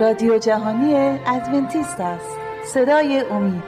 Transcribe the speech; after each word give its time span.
رادیو 0.00 0.38
جهانی 0.38 0.94
ادونتیست 1.26 2.00
است. 2.00 2.36
صدای 2.66 3.20
امید. 3.30 3.62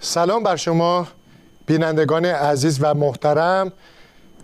سلام 0.00 0.42
بر 0.42 0.56
شما 0.56 1.06
بینندگان 1.66 2.24
عزیز 2.24 2.78
و 2.82 2.94
محترم. 2.94 3.72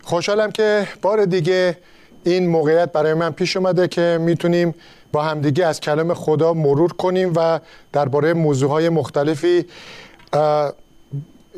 خوشحالم 0.03 0.51
که 0.51 0.89
بار 1.03 1.25
دیگه 1.25 1.79
این 2.27 2.47
موقعیت 2.47 2.93
برای 2.93 3.15
من 3.15 3.31
پیش 3.31 3.57
اومده 3.57 3.89
که 3.89 4.19
می‌تونیم 4.21 4.75
با 5.13 5.23
همدیگه 5.23 5.67
از 5.67 5.81
کلام 5.81 6.15
خدا 6.15 6.53
مرور 6.53 6.93
کنیم 6.93 7.33
و 7.37 7.61
درباره 7.93 8.35
موضوعهای 8.35 8.89
مختلفی 8.89 9.67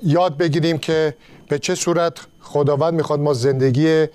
یاد 0.03 0.37
بگیریم 0.37 0.79
که 0.79 1.15
به 1.49 1.59
چه 1.59 1.75
صورت 1.75 2.19
خداوند 2.41 2.95
می‌خواد 2.95 3.21
ما 3.21 3.35
زندگی 3.35 4.07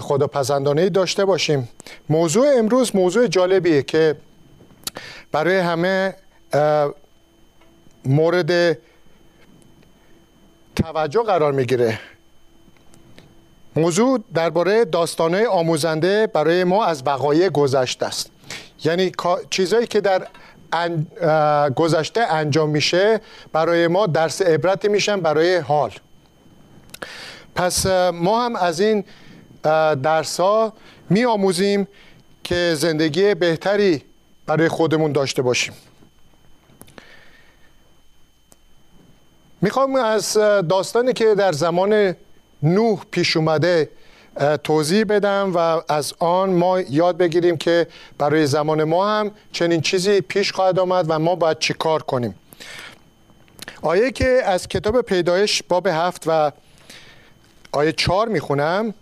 خداپسندانه 0.00 0.88
داشته 0.88 1.24
باشیم. 1.24 1.68
موضوع 2.08 2.46
امروز 2.58 2.96
موضوع 2.96 3.26
جالبیه 3.26 3.82
که 3.82 4.16
برای 5.32 5.58
همه 5.58 6.14
مورد 8.04 8.78
توجه 10.76 11.22
قرار 11.22 11.52
می‌گیره. 11.52 11.98
موضوع 13.80 14.20
درباره 14.34 14.84
داستانه 14.84 15.46
آموزنده 15.46 16.26
برای 16.26 16.64
ما 16.64 16.84
از 16.84 17.02
وقایع 17.06 17.48
گذشته 17.48 18.06
است. 18.06 18.30
یعنی 18.84 19.12
چیزهایی 19.50 19.86
که 19.86 20.00
در 20.00 20.26
گذشته 21.76 22.20
انجام 22.20 22.70
میشه 22.70 23.20
برای 23.52 23.86
ما 23.88 24.06
درس 24.06 24.42
عبرتی 24.42 24.88
میشن 24.88 25.20
برای 25.20 25.56
حال. 25.56 25.90
پس 27.54 27.86
ما 28.12 28.44
هم 28.44 28.56
از 28.56 28.80
این 28.80 29.04
درس 30.02 30.40
ها 30.40 30.72
می 31.10 31.24
آموزیم 31.24 31.88
که 32.44 32.74
زندگی 32.76 33.34
بهتری 33.34 34.02
برای 34.46 34.68
خودمون 34.68 35.12
داشته 35.12 35.42
باشیم. 35.42 35.74
می‌خوام 39.62 39.94
از 39.94 40.32
داستانی 40.68 41.12
که 41.12 41.34
در 41.34 41.52
زمان 41.52 42.16
نوح 42.62 43.04
پیش 43.10 43.36
اومده 43.36 43.90
توضیح 44.64 45.04
بدم 45.04 45.52
و 45.54 45.58
از 45.92 46.14
آن 46.18 46.50
ما 46.50 46.80
یاد 46.80 47.16
بگیریم 47.16 47.56
که 47.56 47.86
برای 48.18 48.46
زمان 48.46 48.84
ما 48.84 49.08
هم 49.08 49.30
چنین 49.52 49.80
چیزی 49.80 50.20
پیش 50.20 50.52
خواهد 50.52 50.78
آمد 50.78 51.06
و 51.08 51.18
ما 51.18 51.34
باید 51.34 51.58
چی 51.58 51.74
کار 51.74 52.02
کنیم. 52.02 52.34
آیه 53.82 54.10
که 54.10 54.42
از 54.44 54.68
کتاب 54.68 55.00
پیدایش 55.00 55.62
باب 55.62 55.86
هفت 55.86 56.22
و 56.26 56.52
آیه 57.72 57.92
چهار 57.92 58.28
می‌خونم. 58.28 58.94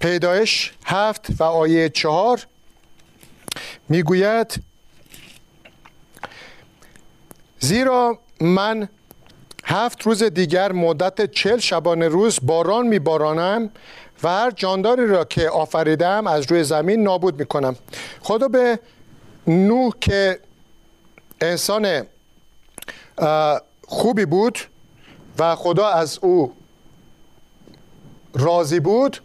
پیدایش 0.00 0.72
هفت 0.84 1.26
و 1.38 1.42
آیه 1.42 1.88
چهار 1.88 2.46
می‌گوید 3.88 4.60
زیرا 7.60 8.18
من 8.40 8.88
هفت 9.64 10.02
روز 10.02 10.22
دیگر 10.22 10.72
مدت 10.72 11.30
چل 11.30 11.58
شبانه 11.58 12.08
روز 12.08 12.38
باران 12.42 12.86
میبارانم 12.86 13.70
و 14.22 14.28
هر 14.28 14.50
جانداری 14.50 15.06
را 15.06 15.24
که 15.24 15.48
آفریدم 15.48 16.26
از 16.26 16.50
روی 16.52 16.64
زمین 16.64 17.02
نابود 17.02 17.38
می‌کنم. 17.38 17.76
خدا 18.20 18.48
به 18.48 18.78
نوح 19.46 19.92
که 20.00 20.38
انسان 21.40 22.06
خوبی 23.86 24.24
بود 24.24 24.58
و 25.38 25.54
خدا 25.54 25.88
از 25.88 26.18
او 26.22 26.52
راضی 28.34 28.80
بود 28.80 29.20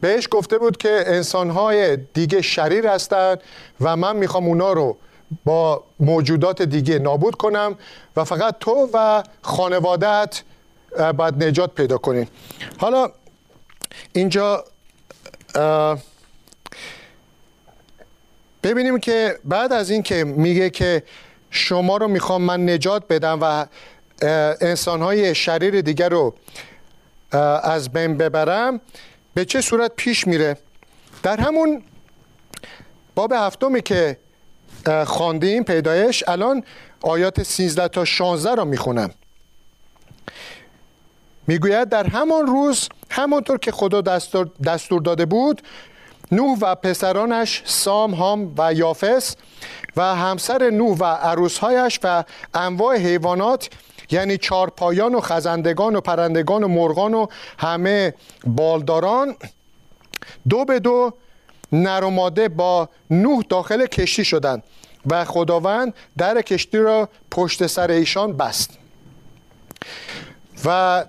بهش 0.00 0.28
گفته 0.30 0.58
بود 0.58 0.76
که 0.76 1.04
انسانهای 1.06 1.96
دیگه 1.96 2.42
شریر 2.42 2.86
هستند 2.86 3.40
و 3.80 3.96
من 3.96 4.16
می‌خوام 4.16 4.46
اونا 4.46 4.72
رو 4.72 4.96
با 5.44 5.84
موجودات 6.00 6.62
دیگه 6.62 6.98
نابود 6.98 7.34
کنم 7.34 7.78
و 8.16 8.24
فقط 8.24 8.58
تو 8.60 8.90
و 8.92 9.22
خانوادت 9.42 10.42
باید 11.16 11.44
نجات 11.44 11.74
پیدا 11.74 11.98
کنین 11.98 12.26
حالا 12.78 13.10
اینجا 14.12 14.64
ببینیم 18.62 18.98
که 18.98 19.38
بعد 19.44 19.72
از 19.72 19.90
این 19.90 20.02
که 20.02 20.24
میگه 20.24 20.70
که 20.70 21.02
شما 21.50 21.96
رو 21.96 22.08
می‌خوام 22.08 22.42
من 22.42 22.68
نجات 22.68 23.08
بدم 23.08 23.38
و 23.42 23.66
انسانهای 24.60 25.34
شریر 25.34 25.80
دیگر 25.80 26.08
رو 26.08 26.34
از 27.62 27.92
بین 27.92 28.16
ببرم 28.16 28.80
به 29.34 29.44
چه 29.44 29.60
صورت 29.60 29.92
پیش 29.96 30.26
میره؟ 30.26 30.56
در 31.22 31.40
همون 31.40 31.82
باب 33.14 33.32
هفتمی 33.32 33.82
که 33.82 34.18
خواندیم 34.90 35.62
پیدایش 35.62 36.24
الان 36.28 36.62
آیات 37.02 37.42
13 37.42 37.88
تا 37.88 38.04
16 38.04 38.54
را 38.54 38.64
می‌خونم. 38.64 39.10
می‌گوید 41.46 41.88
در 41.88 42.06
همان 42.06 42.46
روز 42.46 42.88
همانطور 43.10 43.58
که 43.58 43.72
خدا 43.72 44.00
دستور, 44.00 44.50
دستور 44.64 45.02
داده 45.02 45.26
بود 45.26 45.62
نوح 46.32 46.58
و 46.60 46.74
پسرانش 46.74 47.62
سام 47.64 48.14
هام 48.14 48.54
و 48.58 48.74
یافس 48.74 49.36
و 49.96 50.02
همسر 50.14 50.70
نوح 50.70 50.98
و 50.98 51.04
عروسهایش 51.04 52.00
و 52.02 52.24
انواع 52.54 52.96
حیوانات 52.96 53.68
یعنی 54.10 54.38
چارپایان 54.38 55.14
و 55.14 55.20
خزندگان 55.20 55.96
و 55.96 56.00
پرندگان 56.00 56.64
و 56.64 56.68
مرغان 56.68 57.14
و 57.14 57.26
همه 57.58 58.14
بالداران 58.46 59.36
دو 60.48 60.64
به 60.64 60.78
دو 60.78 61.12
نر 61.72 62.48
با 62.48 62.88
نوح 63.10 63.44
داخل 63.48 63.86
کشتی 63.86 64.24
شدند 64.24 64.62
و 65.10 65.24
خداوند 65.24 65.94
در 66.18 66.42
کشتی 66.42 66.78
را 66.78 67.08
پشت 67.30 67.66
سر 67.66 67.90
ایشان 67.90 68.36
بست. 68.36 68.70
و 70.64 71.04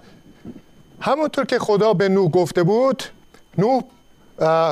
همونطور 1.02 1.46
که 1.46 1.60
خدا 1.60 1.94
به 1.94 2.10
نوح 2.10 2.32
گفته 2.32 2.64
بود 2.64 3.04
نوح 3.58 3.84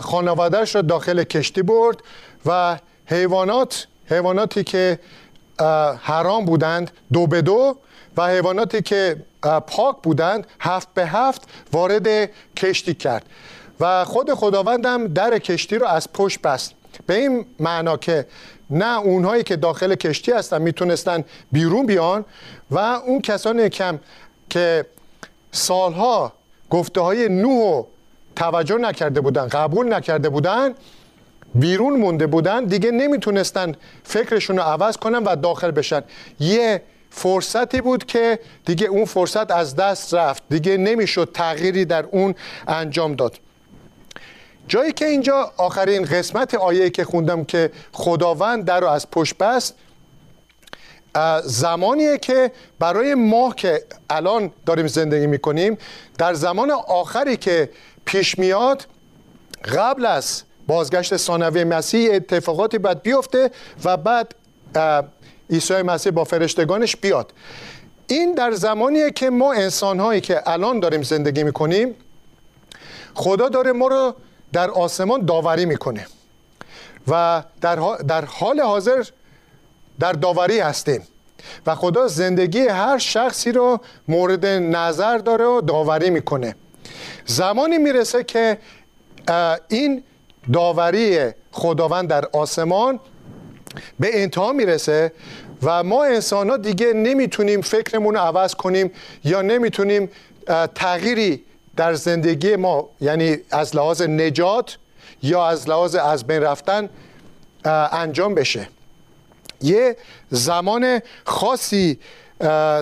خانوادهش 0.01 0.75
را 0.75 0.81
داخل 0.81 1.23
کشتی 1.23 1.61
برد 1.61 1.97
و 2.45 2.79
حیوانات 3.05 3.87
حیواناتی 4.05 4.63
که 4.63 4.99
حرام 6.01 6.45
بودند 6.45 6.91
دو 7.13 7.27
به 7.27 7.41
دو 7.41 7.77
و 8.17 8.27
حیواناتی 8.27 8.81
که 8.81 9.25
پاک 9.67 9.95
بودند 10.03 10.47
هفت 10.59 10.93
به 10.93 11.07
هفت 11.07 11.41
وارد 11.73 12.29
کشتی 12.57 12.93
کرد. 12.93 13.25
و 13.79 14.05
خود 14.05 14.33
خداوندم 14.33 15.07
در 15.07 15.39
کشتی 15.39 15.75
رو 15.75 15.87
از 15.87 16.13
پشت 16.13 16.41
بست. 16.41 16.73
به 17.07 17.15
این 17.15 17.45
معنا 17.59 17.97
که 17.97 18.25
نه 18.69 18.99
اونهایی 18.99 19.43
که 19.43 19.55
داخل 19.55 19.95
کشتی 19.95 20.31
هستن 20.31 20.61
می‌تونستن 20.61 21.23
بیرون 21.51 21.85
بیان 21.85 22.25
و 22.71 22.79
اون 22.79 23.21
کسانی 23.21 23.69
کم 23.69 23.99
که 24.49 24.85
سالها 25.51 26.33
گفته 26.69 27.01
های 27.01 27.29
نوح 27.29 27.85
توجه 28.35 28.77
نکرده 28.77 29.21
بودن 29.21 29.47
قبول 29.47 29.93
نکرده 29.93 30.29
بودن 30.29 30.73
بیرون 31.55 31.99
مونده 31.99 32.27
بودن 32.27 32.63
دیگه 32.65 32.91
نمی‌تونستن 32.91 33.75
فکرشون 34.03 34.57
رو 34.57 34.63
عوض 34.63 34.97
کنن 34.97 35.23
و 35.23 35.35
داخل 35.35 35.71
بشن. 35.71 36.03
یه 36.39 36.81
فرصتی 37.09 37.81
بود 37.81 38.05
که 38.05 38.39
دیگه 38.65 38.87
اون 38.87 39.05
فرصت 39.05 39.51
از 39.51 39.75
دست 39.75 40.13
رفت. 40.13 40.43
دیگه 40.49 40.77
نمی‌شد 40.77 41.31
تغییری 41.33 41.85
در 41.85 42.05
اون 42.11 42.35
انجام 42.67 43.15
داد. 43.15 43.39
جایی 44.67 44.91
که 44.91 45.05
اینجا 45.05 45.51
آخرین 45.57 46.05
قسمت 46.05 46.53
آیه 46.53 46.89
که 46.89 47.03
خوندم 47.03 47.43
که 47.43 47.71
خداوند 47.91 48.65
در 48.65 48.79
رو 48.79 48.87
از 48.87 49.11
پشت 49.11 49.37
بست 49.37 49.75
زمانیه 51.43 52.17
که 52.17 52.51
برای 52.79 53.15
ما 53.15 53.53
که 53.53 53.83
الان 54.09 54.51
داریم 54.65 54.87
زندگی 54.87 55.27
می‌کنیم 55.27 55.77
در 56.17 56.33
زمان 56.33 56.71
آخری 56.71 57.37
که 57.37 57.69
پیش 58.05 58.39
میاد 58.39 58.87
قبل 59.75 60.05
از 60.05 60.43
بازگشت 60.67 61.17
ثانوی 61.17 61.63
مسیح 61.63 62.13
اتفاقاتی 62.13 62.77
باید 62.77 63.01
بیفته 63.01 63.51
و 63.85 63.97
بعد 63.97 64.35
عیسی 65.49 65.81
مسیح 65.81 66.11
با 66.11 66.23
فرشتگانش 66.23 66.95
بیاد. 66.95 67.33
این 68.07 68.33
در 68.33 68.51
زمانیه 68.51 69.11
که 69.11 69.29
ما 69.29 69.53
انسانهایی 69.53 70.21
که 70.21 70.49
الان 70.49 70.79
داریم 70.79 71.01
زندگی 71.01 71.43
می‌کنیم 71.43 71.95
خدا 73.13 73.49
داره 73.49 73.71
ما 73.71 73.87
رو 73.87 74.15
در 74.55 74.71
آسمان 74.71 75.25
داوری 75.25 75.65
می‌کنه 75.65 76.05
و 77.07 77.43
در, 77.61 77.75
در 78.07 78.25
حال 78.25 78.59
حاضر 78.59 79.03
در 79.99 80.11
داوری 80.11 80.59
هستیم 80.59 81.01
و 81.65 81.75
خدا 81.75 82.07
زندگی 82.07 82.59
هر 82.59 82.97
شخصی 82.97 83.51
رو 83.51 83.79
مورد 84.07 84.45
نظر 84.45 85.17
داره 85.17 85.45
و 85.45 85.61
داوری 85.61 86.09
می‌کنه. 86.09 86.55
زمانی 87.25 87.77
می‌رسه 87.77 88.23
که 88.23 88.57
این 89.67 90.03
داوری 90.53 91.19
خداوند 91.51 92.07
در 92.07 92.25
آسمان 92.33 92.99
به 93.99 94.21
انتها 94.21 94.51
می‌رسه 94.51 95.11
و 95.63 95.83
ما 95.83 96.03
انسان 96.03 96.49
ها 96.49 96.57
دیگه 96.57 96.93
نمی‌تونیم 96.93 97.61
فکرمون 97.61 98.15
رو 98.15 98.21
عوض 98.21 98.55
کنیم 98.55 98.91
یا 99.23 99.41
نمی‌تونیم 99.41 100.09
تغییری 100.75 101.43
در 101.75 101.93
زندگی 101.93 102.55
ما 102.55 102.89
یعنی 103.01 103.37
از 103.51 103.75
لحاظ 103.75 104.01
نجات 104.01 104.77
یا 105.23 105.47
از 105.47 105.69
لحاظ 105.69 105.95
از 105.95 106.27
بین 106.27 106.41
رفتن 106.41 106.89
انجام 107.91 108.35
بشه. 108.35 108.67
یه 109.61 109.97
زمان 110.29 110.99
خاصی 111.25 111.99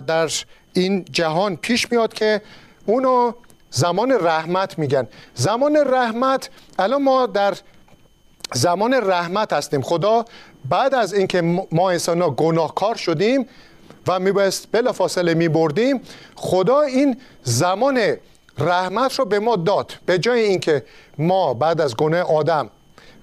در 0.08 0.32
این 0.74 1.06
جهان 1.12 1.56
پیش 1.56 1.92
میاد 1.92 2.14
که 2.14 2.42
اونو 2.86 3.32
زمان 3.70 4.12
رحمت 4.12 4.80
میگن. 4.80 5.08
زمان 5.36 5.78
رحمت 5.78 6.50
الان 6.80 7.04
ما 7.04 7.26
در 7.26 7.54
زمان 8.54 8.94
رحمت 8.94 9.54
هستیم. 9.54 9.82
خدا 9.82 10.26
بعد 10.70 10.94
از 10.96 11.14
اینکه 11.14 11.42
ما 11.72 11.92
انسان 11.92 12.22
ها 12.22 12.30
گناهکار 12.30 12.96
شدیم 12.96 13.48
و 14.08 14.20
میبایست 14.20 14.68
بلا 14.72 14.92
فاصله 14.92 15.34
میبردیم 15.34 16.02
خدا 16.36 16.82
این 16.82 17.18
زمان 17.44 18.18
رحمت 18.58 19.20
رو 19.20 19.26
به 19.26 19.40
ما 19.40 19.56
داد. 19.56 19.94
به 20.06 20.20
جای 20.20 20.42
اینکه 20.42 20.84
ما 21.18 21.54
بعد 21.54 21.82
از 21.82 21.96
گناه 21.96 22.22
آدم 22.22 22.70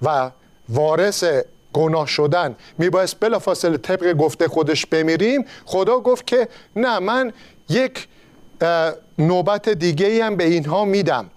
و 0.02 0.30
وارث 0.68 1.24
گناه 1.72 2.06
شدن 2.06 2.56
میبایست 2.78 3.20
بلا 3.20 3.38
فاصله 3.38 3.76
طبق 3.76 4.12
گفته 4.12 4.48
خودش 4.48 4.86
بمیریم 4.86 5.44
خدا 5.64 6.00
گفت 6.00 6.26
که 6.26 6.48
نه 6.76 6.98
من 6.98 7.32
یک 7.68 8.08
نوبت 9.18 9.68
دیگه 9.68 10.24
هم 10.24 10.36
به 10.36 10.44
اینها 10.44 10.84
میدم. 10.84 11.30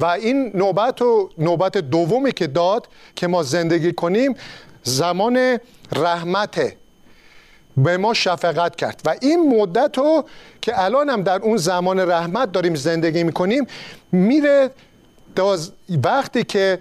و 0.00 0.04
این 0.04 0.50
نوبت 0.54 1.02
و 1.02 1.30
نوبت 1.38 1.78
دومی 1.78 2.32
که 2.32 2.46
داد 2.46 2.88
که 3.16 3.26
ما 3.26 3.42
زندگی 3.42 3.92
کنیم 3.92 4.34
زمان 4.82 5.58
رحمته. 5.92 6.76
به 7.76 7.96
ما 7.96 8.14
شفقت 8.14 8.76
کرد. 8.76 9.00
و 9.04 9.14
این 9.20 9.60
مدت 9.60 9.98
رو 9.98 10.24
که 10.60 10.84
الان 10.84 11.08
هم 11.08 11.22
در 11.22 11.38
اون 11.38 11.56
زمان 11.56 12.00
رحمت 12.00 12.52
داریم 12.52 12.74
زندگی 12.74 13.24
می‌کنیم 13.24 13.66
میره 14.12 14.70
وقتی 16.04 16.44
که 16.44 16.78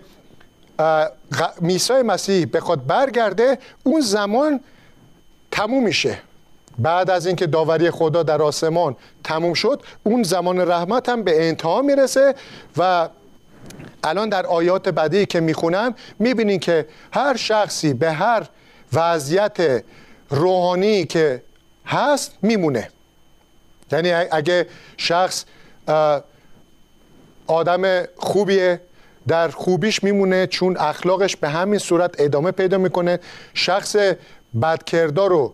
میسای 1.62 2.02
مسیح 2.02 2.48
بخواد 2.54 2.86
برگرده 2.86 3.58
اون 3.84 4.02
زمان 4.02 4.60
تموم 5.52 5.84
میشه. 5.84 6.18
بعد 6.80 7.10
از 7.10 7.28
اینکه 7.28 7.48
داوری 7.48 7.92
خدا 7.92 8.24
در 8.24 8.42
آسمان 8.42 8.96
تموم 9.24 9.54
شد 9.54 9.82
اون 10.04 10.24
زمان 10.24 10.60
رحمت 10.60 11.10
هم 11.10 11.24
به 11.24 11.48
انتها 11.48 11.82
می‌رسه 11.82 12.36
و 12.78 13.10
الان 14.04 14.30
در 14.30 14.46
آیات 14.46 14.90
بعدی 14.90 15.26
که 15.26 15.40
می‌خونم 15.40 15.96
می‌بینین 16.20 16.60
که 16.60 16.88
هر 17.14 17.36
شخصی 17.36 17.94
به 17.94 18.12
هر 18.12 18.44
وضعیت 18.94 19.84
روحانی 20.30 21.06
که 21.06 21.44
هست 21.86 22.32
میمونه. 22.42 22.90
یعنی 23.92 24.12
اگه 24.12 24.68
شخص 24.98 25.46
آدم 27.48 28.06
خوبیه 28.18 28.82
در 29.28 29.48
خوبیش 29.48 30.04
میمونه 30.04 30.48
چون 30.48 30.78
اخلاقش 30.78 31.36
به 31.36 31.50
همین 31.50 31.80
صورت 31.80 32.22
ادامه 32.22 32.52
پیدا 32.52 32.78
می‌کنه. 32.78 33.20
شخص 33.54 33.96
بدکردار 34.62 35.34
و 35.34 35.54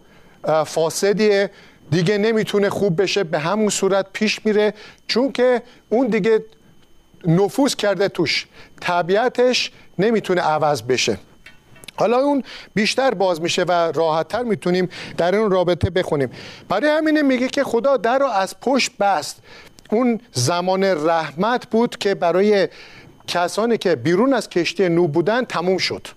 فاسدیه 0.66 1.50
دیگه 1.92 2.18
نمی‌تونه 2.18 2.70
خوب 2.70 3.02
بشه 3.02 3.24
به 3.24 3.40
همون 3.40 3.70
صورت 3.70 4.06
پیش 4.14 4.46
میره. 4.46 4.74
چون 5.08 5.32
که 5.32 5.62
اون 5.90 6.08
دیگه 6.08 6.44
نفوذ 7.26 7.76
کرده 7.76 8.08
توش. 8.08 8.48
طبیعتش 8.82 9.72
نمی‌تونه 10.00 10.42
عوض 10.42 10.82
بشه. 10.82 11.18
حالا 11.96 12.18
اون 12.18 12.44
بیشتر 12.74 13.14
باز 13.14 13.42
میشه 13.42 13.64
و 13.64 13.72
راحتتر 13.72 14.44
می‌تونیم 14.44 14.90
در 15.18 15.36
اون 15.36 15.52
رابطه 15.52 15.90
بخونیم. 15.90 16.30
برای 16.70 16.90
همینه 16.90 17.22
میگه 17.22 17.48
که 17.48 17.64
خدا 17.64 17.98
در 17.98 18.20
رو 18.20 18.28
از 18.28 18.60
پشت 18.60 18.92
بست. 18.98 19.40
اون 19.92 20.20
زمان 20.32 20.84
رحمت 20.84 21.70
بود 21.70 21.98
که 21.98 22.16
برای 22.16 22.68
کسانی 23.28 23.78
که 23.78 23.96
بیرون 23.96 24.34
از 24.34 24.50
کشتی 24.50 24.90
نو 24.90 25.08
بودن 25.08 25.46
تموم 25.46 25.78
شد. 25.78 26.08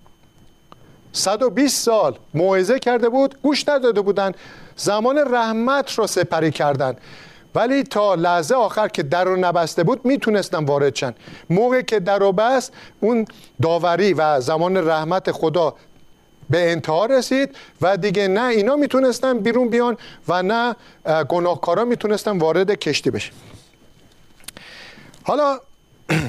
120 1.13 1.85
سال 1.85 2.19
موعظه 2.35 2.79
کرده 2.79 3.09
بود 3.09 3.35
گوش 3.43 3.69
نداده 3.69 4.01
بودن. 4.01 4.33
زمان 4.77 5.19
رحمت 5.19 5.99
را 5.99 6.07
سپری 6.07 6.51
کردند 6.51 7.01
ولی 7.55 7.83
تا 7.83 8.15
لحظه 8.15 8.55
آخر 8.55 8.89
که 8.89 9.03
در 9.03 9.25
رو 9.25 9.37
نبسته 9.37 9.83
بود 9.83 10.05
می‌تونستن 10.05 10.65
وارد 10.65 10.95
شن. 10.95 11.15
موقع 11.51 11.83
که 11.83 12.01
در 12.01 12.19
رو 12.19 12.33
بست 12.33 12.73
اون 13.01 13.27
داوری 13.63 14.13
و 14.13 14.41
زمان 14.41 14.77
رحمت 14.77 15.33
خدا 15.33 15.75
به 16.51 16.73
انتها 16.73 17.07
رسید 17.07 17.57
و 17.81 17.97
دیگه 17.97 18.29
نه 18.29 18.45
اینا 18.45 18.77
می‌تونستن 18.77 19.39
بیرون 19.39 19.69
بیان 19.69 19.97
و 20.29 20.43
نه 20.43 20.77
گناهکارا 21.29 21.85
می‌تونستن 21.85 22.39
وارد 22.39 22.71
کشتی 22.71 23.11
بشن. 23.11 23.33
حالا 25.23 25.61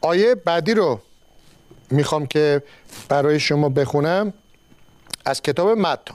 آیه 0.00 0.34
بعدی 0.34 0.74
رو 0.74 1.00
می‌خوام 1.90 2.26
که 2.26 2.62
برای 3.08 3.40
شما 3.40 3.68
بخونم. 3.68 4.32
از 5.24 5.42
کتاب 5.42 5.68
متا. 5.68 6.14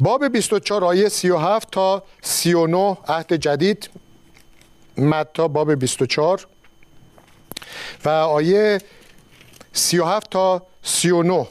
باب 0.00 0.28
24 0.28 0.84
آیه 0.84 1.08
37 1.08 1.70
تا 1.70 2.02
39 2.22 2.96
عهد 3.08 3.32
جدید. 3.32 3.90
متا 4.98 5.48
باب 5.48 5.74
24 5.74 6.46
و 8.04 8.08
آیه 8.08 8.78
37 9.72 10.30
تا 10.30 10.62
39 10.82 11.46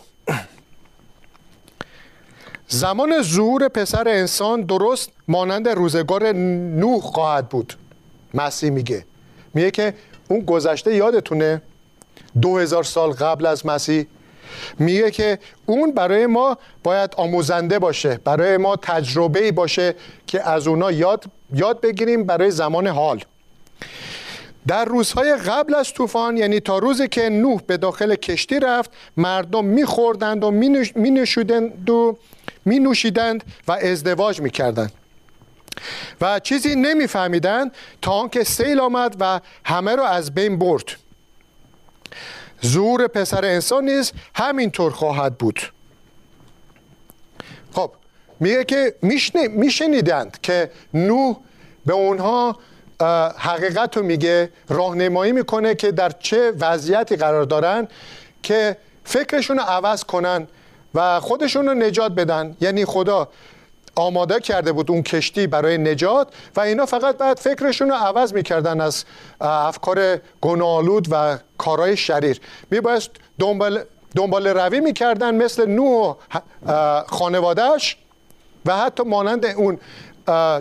زمان 2.68 3.22
ظهور 3.22 3.68
پسر 3.68 4.08
انسان 4.08 4.62
درست 4.62 5.12
مانند 5.28 5.70
روزگار 5.70 6.32
نوح 6.32 7.02
خواهد 7.02 7.50
بود. 7.50 7.74
مسیح 8.34 8.70
میگه. 8.70 9.06
میگه 9.54 9.72
که 9.72 9.94
اون 10.28 10.40
گذشته 10.40 10.96
یادتونه 10.96 11.62
دو 12.42 12.58
هزار 12.58 12.84
سال 12.84 13.12
قبل 13.12 13.46
از 13.46 13.66
مسیح 13.66 14.08
میگه 14.80 15.12
که 15.12 15.40
اون 15.66 15.92
برای 15.92 16.26
ما 16.26 16.58
باید 16.84 17.14
آموزنده 17.18 17.80
باشه 17.80 18.20
برای 18.24 18.58
ما 18.58 18.76
تجربه 18.76 19.52
باشه 19.52 19.96
که 20.28 20.50
از 20.50 20.68
اونا 20.68 20.92
یاد, 20.92 21.24
یاد 21.54 21.82
بگیریم 21.82 22.24
برای 22.24 22.52
زمان 22.52 22.88
حال. 22.88 23.24
در 24.68 24.86
روزهای 24.86 25.36
قبل 25.36 25.76
از 25.76 25.94
طوفان 25.94 26.38
یعنی 26.38 26.60
تا 26.60 26.78
روزی 26.78 27.08
که 27.08 27.30
نوح 27.30 27.62
به 27.68 27.78
داخل 27.78 28.16
کشتی 28.16 28.60
رفت 28.60 28.92
مردم 29.18 29.66
میخوردند 29.66 30.44
و 30.44 30.52
مینوشیدند 30.96 31.90
و 31.90 32.18
نوشیدند 32.66 33.44
و 33.68 33.72
ازدواج 33.72 34.42
می‌کردند. 34.42 34.92
و 36.22 36.40
چیزی 36.40 36.76
نمیفهمیدند 36.76 37.72
تا 38.02 38.12
آنکه 38.12 38.44
سیل 38.44 38.80
آمد 38.80 39.16
و 39.20 39.40
همه 39.66 39.96
را 39.96 40.08
از 40.08 40.34
بین 40.34 40.60
برد. 40.60 40.86
زور 42.62 43.08
پسر 43.08 43.46
انسان 43.46 43.86
نیز 43.86 44.12
همینطور 44.36 44.92
خواهد 44.92 45.38
بود. 45.38 45.60
خب 47.74 47.92
میگه 48.40 48.64
که 48.64 48.96
میشنیدند 49.56 50.38
که 50.42 50.72
نوح 50.94 51.38
به 51.86 51.94
اونها 51.94 52.60
حقیقت 53.38 53.98
رو 53.98 54.04
میگه 54.04 54.50
راهنمایی 54.70 55.32
می‌کنه 55.32 55.76
که 55.76 55.92
در 55.92 56.10
چه 56.10 56.52
وضعیتی 56.52 57.16
قرار 57.16 57.44
دارن 57.44 57.88
که 58.44 58.78
فکرشون 59.04 59.58
رو 59.58 59.64
عوض 59.64 60.04
کنن 60.04 60.48
و 60.96 61.20
خودشون 61.20 61.68
رو 61.68 61.74
نجات 61.74 62.12
بدن. 62.12 62.58
یعنی 62.62 62.86
خدا 62.86 63.30
آماده 63.96 64.40
کرده 64.40 64.72
بود 64.72 64.92
اون 64.92 65.04
کشتی 65.04 65.48
برای 65.48 65.78
نجات 65.78 66.28
و 66.56 66.60
اینا 66.60 66.86
فقط 66.86 67.18
بعد 67.18 67.38
فکرشون 67.38 67.90
رو 67.90 67.96
عوض 67.96 68.34
می‌کردن 68.34 68.82
از 68.82 69.06
افکار 69.42 70.20
گناهالود 70.42 71.08
و 71.12 71.38
کارهای 71.58 71.98
شریر. 71.98 72.40
میبایست 72.72 73.10
دنبال, 73.40 73.84
دنبال 74.16 74.48
روی 74.48 74.80
می‌کردن 74.80 75.36
مثل 75.36 75.66
نو 75.66 76.16
خانوادهش 77.08 77.98
و 78.66 78.78
حتی 78.78 79.04
مانند 79.04 79.46
اون 79.46 79.80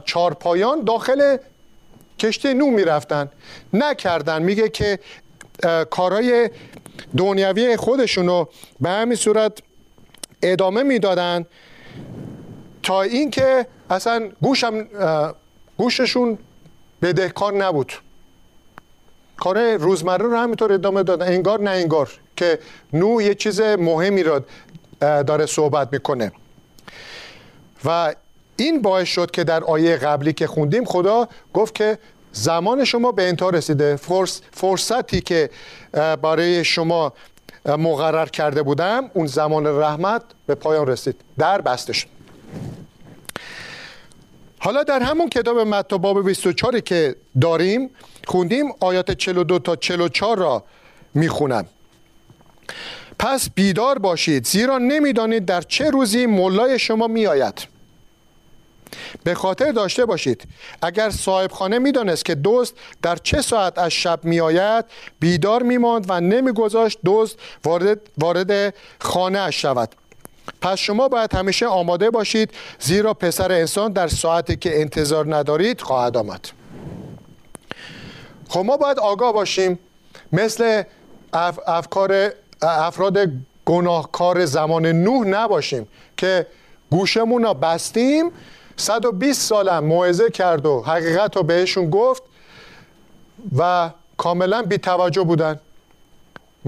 چارپایان 0.05 0.85
داخل 0.85 1.37
کشتی 2.19 2.55
نو 2.55 2.67
می‌رفتن. 2.67 3.31
نکردن. 3.73 4.43
میگه 4.43 4.69
که 4.69 4.99
کارهای 5.91 6.51
دنیوی 7.17 7.77
خودشونو 7.77 8.45
به 8.81 8.89
همین 8.89 9.17
صورت 9.17 9.59
ادامه 10.43 10.83
می‌دادن 10.83 11.47
تا 12.83 13.03
اینکه 13.03 13.67
اصلا 13.91 14.31
گوشم 14.43 14.87
گوششون 15.77 16.39
بدهکار 17.03 17.53
نبود. 17.55 17.93
کار 19.37 19.75
روزمره 19.77 20.25
رو 20.25 20.37
همینطور 20.37 20.73
ادامه 20.73 21.03
دادن 21.03 21.27
انگار 21.27 21.61
نه 21.61 21.71
انگار 21.71 22.11
که 22.37 22.59
نو 22.93 23.23
یه 23.23 23.35
چیز 23.35 23.61
مهمی 23.61 24.23
را 24.23 24.45
داره 25.01 25.47
صحبت 25.47 25.89
می‌کنه. 25.93 26.33
و 27.85 28.15
این 28.57 28.83
باعث 28.83 29.09
شد 29.09 29.31
که 29.31 29.45
در 29.45 29.65
آیه 29.65 29.97
قبلی 29.97 30.33
که 30.33 30.47
خوندیم 30.47 30.85
خدا 30.85 31.29
گفت 31.55 31.75
که 31.75 31.99
زمان 32.33 32.85
شما 32.85 33.13
به 33.13 33.29
انتها 33.29 33.51
رسیده. 33.51 33.97
فرص، 33.97 34.41
فرصتی 34.53 35.21
که 35.21 35.51
برای 35.93 36.65
شما 36.65 37.13
مقرر 37.67 38.27
کرده 38.27 38.63
بودم 38.63 39.11
اون 39.15 39.27
زمان 39.27 39.67
رحمت 39.67 40.23
به 40.47 40.55
پایان 40.55 40.87
رسید. 40.87 41.21
در 41.39 41.61
بسته 41.61 41.93
حالا 44.59 44.83
در 44.83 45.03
همون 45.03 45.29
کتاب 45.29 45.59
متی 45.59 45.99
باب 45.99 46.25
24 46.25 46.81
که 46.81 47.17
داریم 47.41 47.91
خوندیم 48.27 48.73
آیات 48.81 49.11
42 49.11 49.59
تا 49.59 49.77
44 49.77 50.39
را 50.39 50.65
می‌خونم. 51.15 51.67
پس 53.19 53.51
بیدار 53.51 53.99
باشید 53.99 54.47
زیرا 54.47 54.79
نمی‌دانید 54.79 55.45
در 55.45 55.61
چه 55.61 55.91
روزی 55.91 56.27
مولای 56.27 56.79
شما 56.79 57.07
میآید. 57.07 57.69
به 59.25 59.35
خاطر 59.35 59.73
داشته 59.73 60.07
باشید 60.07 60.49
اگر 60.83 61.11
صاحب 61.11 61.53
خانه 61.53 61.79
می‌دانست 61.79 62.25
که 62.25 62.35
دوست 62.35 62.75
در 63.03 63.17
چه 63.17 63.43
ساعت 63.43 63.79
از 63.79 63.93
شب 63.93 64.25
میآید 64.25 64.85
بیدار 65.21 65.63
میماند 65.63 66.07
و 66.09 66.21
نمیگذاشت 66.21 66.99
دوست 67.05 67.39
وارد, 67.65 68.01
وارد 68.19 68.75
خانه 69.01 69.39
اش 69.39 69.63
شود. 69.63 69.95
پس 70.61 70.79
شما 70.79 71.09
باید 71.09 71.35
همیشه 71.35 71.67
آماده 71.67 72.11
باشید 72.11 72.51
زیرا 72.81 73.15
پسر 73.15 73.53
انسان 73.53 73.93
در 73.93 74.09
ساعتی 74.09 74.57
که 74.57 74.81
انتظار 74.81 75.37
ندارید 75.37 75.81
خواهد 75.81 76.17
آمد. 76.17 76.49
خب 78.49 78.61
ما 78.61 78.77
باید 78.77 78.99
آگاه 78.99 79.33
باشیم. 79.33 79.79
مثل 80.33 80.83
افکار 81.67 82.31
افراد 82.63 83.19
گناهکار 83.65 84.45
زمان 84.45 84.87
نوح 84.87 85.27
نباشیم 85.27 85.89
که 86.17 86.47
گوشمون 86.91 87.43
رو 87.43 87.55
بستیم. 87.55 88.31
120 88.77 89.41
سالم 89.41 89.85
موعظه 89.85 90.31
کرد 90.31 90.67
و 90.67 90.83
حقیقت 90.83 91.37
رو 91.37 91.43
بهشون 91.43 91.91
گفت 91.91 92.23
و 93.59 93.91
کاملا 94.17 94.63
بی 94.63 94.79
توجه 94.79 95.23
بودن. 95.23 95.61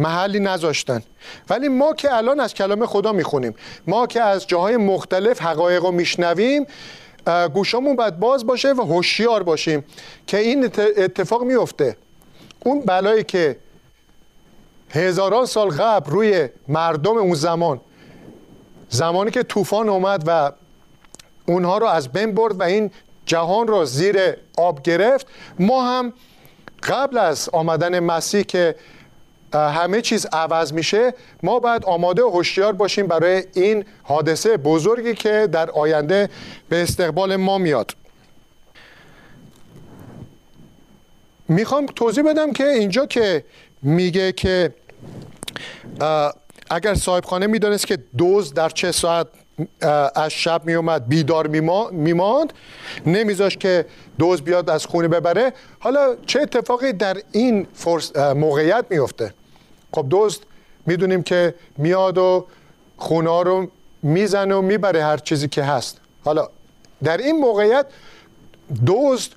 محلی 0.01 0.41
نذاشتن. 0.41 1.03
ولی 1.51 1.69
ما 1.69 1.93
که 1.93 2.15
الان 2.15 2.41
از 2.41 2.55
کلام 2.55 2.87
خدا 2.87 3.13
می‌خونیم. 3.13 3.55
ما 3.87 4.07
که 4.07 4.21
از 4.21 4.47
جاهای 4.47 4.77
مختلف 4.77 5.43
حقایق 5.43 5.83
رو 5.83 5.91
میشنویم 5.91 6.67
گوشامون 7.55 7.97
باید 7.97 8.19
باز 8.19 8.47
باشه 8.47 8.73
و 8.73 8.83
هوشیار 8.83 9.43
باشیم 9.43 9.85
که 10.27 10.39
این 10.39 10.65
اتفاق 10.97 11.43
میفته. 11.43 11.97
اون 12.65 12.81
بلایی 12.81 13.25
که 13.25 13.57
هزاران 14.91 15.47
سال 15.47 15.71
قبل 15.71 16.11
روی 16.11 16.49
مردم 16.69 17.17
اون 17.17 17.35
زمان 17.35 17.81
زمانی 18.89 19.31
که 19.31 19.43
طوفان 19.43 19.89
اومد 19.89 20.25
و 20.27 20.53
اونها 21.47 21.79
رو 21.79 21.87
از 21.87 22.09
بین 22.09 22.35
برد 22.35 22.61
و 22.61 22.63
این 22.63 22.91
جهان 23.27 23.67
رو 23.67 23.85
زیر 23.85 24.37
آب 24.59 24.83
گرفت 24.83 25.27
ما 25.59 25.83
هم 25.83 26.13
قبل 26.83 27.19
از 27.19 27.49
آمدن 27.53 28.01
مسیح 28.01 28.43
که 28.43 28.75
همه 29.53 30.01
چیز 30.01 30.27
عوض 30.33 30.73
میشه 30.73 31.15
ما 31.43 31.59
باید 31.59 31.85
آماده 31.85 32.23
و 32.23 32.31
هوشیار 32.31 32.73
باشیم 32.73 33.07
برای 33.07 33.45
این 33.55 33.85
حادثه 34.03 34.57
بزرگی 34.57 35.15
که 35.15 35.49
در 35.53 35.71
آینده 35.71 36.29
به 36.69 36.83
استقبال 36.83 37.37
ما 37.37 37.59
میاد. 37.59 37.95
می‌خوام 41.49 41.87
توضیح 41.87 42.25
بدم 42.25 42.53
که 42.53 42.69
اینجا 42.69 43.07
که 43.07 43.45
میگه 43.83 44.33
که 44.33 44.75
اگر 46.71 46.95
صاحب 46.95 47.25
خانه 47.25 47.47
می‌دانست 47.47 47.87
که 47.87 47.99
دوز 48.19 48.55
در 48.55 48.69
چه 48.69 48.93
ساعت 48.93 49.27
از 50.15 50.33
شب 50.33 50.63
میومد 50.65 51.09
بیدار 51.09 51.47
میماند 51.91 52.53
نمیذاش 53.07 53.57
که 53.57 53.87
دوز 54.19 54.43
بیاد 54.43 54.71
از 54.71 54.87
خونه 54.87 55.09
ببره. 55.09 55.53
حالا 55.79 56.17
چه 56.27 56.41
اتفاقی 56.41 56.93
در 56.93 57.17
این 57.33 57.67
موقعیت 58.37 58.85
میفته 58.91 59.35
خب 59.93 60.07
دوست 60.09 60.43
می‌دونیم 60.87 61.23
که 61.23 61.55
میاد 61.79 62.19
و 62.19 62.47
خونه 62.97 63.43
رو 63.43 63.71
می‌زنه 64.03 64.55
و 64.55 64.63
می‌بره 64.63 65.05
هر 65.05 65.17
چیزی 65.17 65.49
که 65.49 65.63
هست. 65.63 66.01
حالا 66.25 66.49
در 67.05 67.17
این 67.17 67.39
موقعیت 67.39 67.87
دوست 68.87 69.33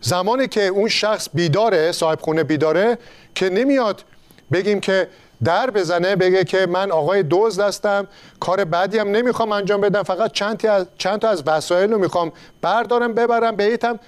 زمانی 0.00 0.48
که 0.48 0.66
اون 0.66 0.88
شخص 0.88 1.28
بیداره 1.34 1.92
صاحب 1.92 2.20
خونه 2.20 2.44
بیداره 2.44 2.98
که 3.34 3.48
نمیاد 3.48 4.04
بگیم 4.52 4.80
که 4.80 5.08
در 5.44 5.70
بزنه 5.70 6.16
بگه 6.16 6.44
که 6.44 6.66
من 6.66 6.90
آقای 6.90 7.22
دوز 7.22 7.60
هستم 7.60 8.06
کار 8.40 8.64
بعدی 8.64 8.98
هم 8.98 9.10
نمی‌خوام 9.10 9.52
انجام 9.52 9.80
بدم 9.80 10.02
فقط 10.02 10.32
چند, 10.32 10.66
از، 10.66 10.86
چند 10.98 11.20
تا 11.20 11.28
از 11.28 11.42
وسایل 11.46 11.92
رو 11.92 11.98
می‌خوام 11.98 12.32
بردارم 12.62 13.14
ببرم 13.14 13.56
بهیتم. 13.56 13.98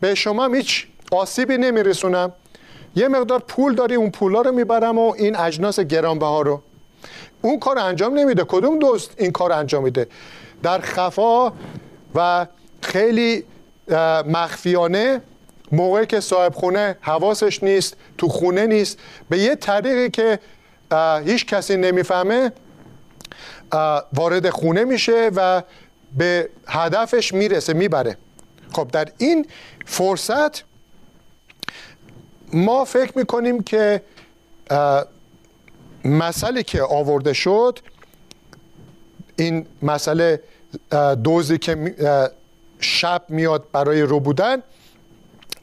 به 0.00 0.14
شما 0.14 0.46
هیچ 0.46 0.86
آسیبی 1.12 1.58
نمیرسونم. 1.58 2.32
یه 2.96 3.08
مقدار 3.08 3.38
پول 3.38 3.74
داری 3.74 3.94
اون 3.94 4.10
پولا 4.10 4.40
رو 4.40 4.52
می‌برم 4.52 4.98
و 4.98 5.14
این 5.18 5.36
اجناس 5.36 5.80
گرانبها 5.80 6.42
رو. 6.42 6.62
اون 7.42 7.58
کار 7.58 7.78
انجام 7.78 8.14
نمیده. 8.14 8.44
کدوم 8.44 8.78
دوست 8.78 9.10
این 9.16 9.30
کار 9.30 9.52
انجام 9.52 9.84
میده؟ 9.84 10.06
در 10.62 10.80
خفا 10.80 11.52
و 12.14 12.46
خیلی 12.82 13.44
مخفیانه 14.26 15.20
موقعی 15.72 16.06
که 16.06 16.20
صاحب 16.20 16.54
خونه 16.54 16.96
حواسش 17.00 17.62
نیست 17.62 17.96
تو 18.18 18.28
خونه 18.28 18.66
نیست 18.66 18.98
به 19.28 19.38
یه 19.38 19.54
طریقی 19.54 20.10
که 20.10 20.38
هیچ 21.24 21.46
کسی 21.46 21.76
نمی‌فهمه 21.76 22.52
وارد 24.12 24.50
خونه 24.50 24.84
میشه 24.84 25.30
و 25.36 25.62
به 26.18 26.50
هدفش 26.66 27.34
می‌رسه 27.34 27.72
می‌بره. 27.72 28.16
خب 28.72 28.88
در 28.92 29.08
این 29.18 29.46
فرصت 29.86 30.67
ما 32.52 32.84
فکر 32.84 33.18
می‌کنیم 33.18 33.62
که 33.62 34.02
مسئله 36.04 36.62
که 36.62 36.82
آورده 36.82 37.32
شد 37.32 37.78
این 39.36 39.66
مسئله 39.82 40.42
دوزی 41.24 41.58
که 41.58 41.94
شب 42.80 43.22
میاد 43.28 43.64
برای 43.72 44.02
رو 44.02 44.20
بودن 44.20 44.62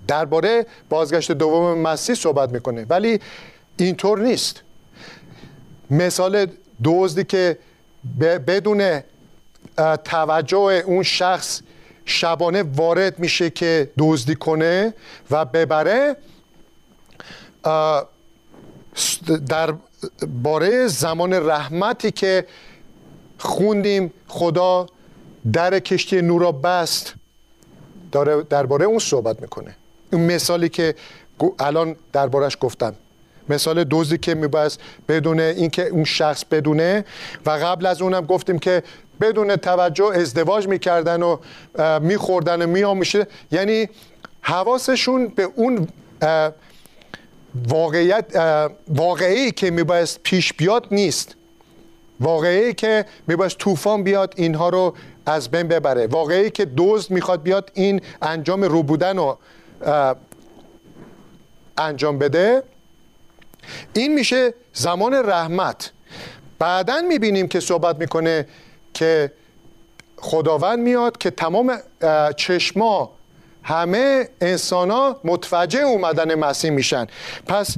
درباره 0.08 0.66
بازگشت 0.90 1.32
دوم 1.32 1.78
مسیح 1.78 2.16
صحبت 2.16 2.50
می‌کنه. 2.50 2.86
ولی 2.90 3.20
اینطور 3.78 4.20
نیست. 4.20 4.62
مثال 5.90 6.48
دزدی 6.84 7.24
که 7.24 7.58
بدون 8.20 9.02
توجه 10.04 10.58
اون 10.58 11.04
شخص 11.04 11.62
شبانه 12.06 12.64
وارد 12.64 13.20
میشه 13.20 13.50
که 13.50 13.92
دزدی 13.98 14.36
کنه 14.36 14.94
و 15.32 15.46
ببره 15.46 16.16
در 19.48 19.74
باره 20.44 20.88
زمان 20.88 21.34
رحمتی 21.34 22.12
که 22.12 22.46
خوندیم 23.38 24.14
خدا 24.28 24.88
در 25.54 25.80
کشتی 25.80 26.22
نورا 26.22 26.52
بست 26.52 27.14
داره 28.12 28.44
درباره 28.44 28.86
اون 28.86 29.00
صحبت 29.00 29.42
می‌کنه. 29.42 29.76
اون 30.14 30.22
مثالی 30.22 30.70
که 30.70 30.96
الان 31.60 31.96
دربارش 32.14 32.58
گفتم. 32.62 32.96
مثال 33.50 33.84
دوزی 33.84 34.18
که 34.18 34.36
میباید 34.36 34.78
بدون 35.08 35.40
اینکه 35.40 35.88
اون 35.88 36.04
شخص 36.04 36.46
بدونه 36.46 37.06
و 37.46 37.50
قبل 37.50 37.86
از 37.86 38.02
اونم 38.02 38.26
گفتیم 38.26 38.60
که 38.60 38.84
بدون 39.22 39.56
توجه 39.56 40.06
ازدواج 40.06 40.68
می‌کردن 40.68 41.24
و 41.24 41.38
میخوردن 42.00 42.62
و 42.62 42.68
میآمیشه 42.68 43.28
یعنی 43.52 43.90
حواسشون 44.42 45.28
به 45.28 45.44
اون 45.56 45.88
واقعیت 47.68 48.26
واقعی 48.88 49.52
که 49.52 49.72
میباید 49.72 50.20
پیش 50.24 50.54
بیاد 50.54 50.88
نیست. 50.92 51.36
واقعی 52.20 52.74
که 52.74 53.06
میباید 53.28 53.52
طوفان 53.52 54.04
بیاد 54.04 54.34
اینها 54.38 54.70
رو 54.70 54.96
از 55.26 55.52
بین 55.52 55.68
ببره. 55.68 56.08
واقعی 56.08 56.50
که 56.50 56.68
دزد 56.78 57.12
می‌خواد 57.12 57.44
بیاد 57.44 57.72
این 57.74 58.02
انجام 58.22 58.64
رو 58.64 58.84
بودن 58.84 59.18
رو 59.18 59.38
انجام 61.78 62.20
بده. 62.20 62.64
این 63.94 64.14
میشه 64.14 64.54
زمان 64.74 65.14
رحمت. 65.14 65.92
بعدا 66.60 67.02
می‌بینیم 67.02 67.48
که 67.48 67.60
صحبت 67.60 67.96
می‌کنه 68.00 68.48
که 68.94 69.32
خداوند 70.18 70.80
میاد 70.80 71.18
که 71.18 71.30
تمام 71.30 71.78
چشما 72.38 73.15
همه 73.66 74.30
انسان 74.42 74.92
ها 74.92 75.20
متوجه 75.24 75.82
اومدن 75.82 76.36
مسیح 76.36 76.72
میشن. 76.72 77.08
پس 77.48 77.76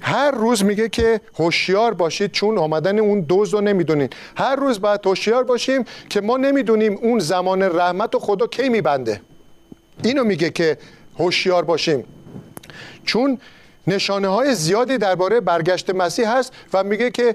هر 0.00 0.30
روز 0.30 0.64
میگه 0.64 0.88
که 0.88 1.20
هوشیار 1.38 1.94
باشید 1.94 2.32
چون 2.32 2.58
آمدن 2.58 2.98
اون 2.98 3.20
دوز 3.20 3.54
رو 3.54 3.60
نمی‌دونین. 3.60 4.08
هر 4.36 4.56
روز 4.56 4.80
باید 4.80 5.06
هوشیار 5.06 5.44
باشیم 5.44 5.84
که 6.10 6.20
ما 6.20 6.36
نمی‌دونیم 6.36 6.98
اون 7.02 7.18
زمان 7.18 7.62
رحمت 7.62 8.14
و 8.14 8.18
خدا 8.18 8.46
کی 8.46 8.68
میبنده. 8.68 9.20
اینو 10.04 10.24
میگه 10.24 10.50
که 10.50 10.78
هوشیار 11.18 11.64
باشیم. 11.64 12.04
چون 13.04 13.38
نشانه 13.86 14.28
های 14.28 14.54
زیادی 14.54 14.98
درباره 14.98 15.40
برگشت 15.40 15.90
مسیح 15.90 16.36
هست 16.36 16.52
و 16.72 16.84
میگه 16.84 17.10
که 17.10 17.34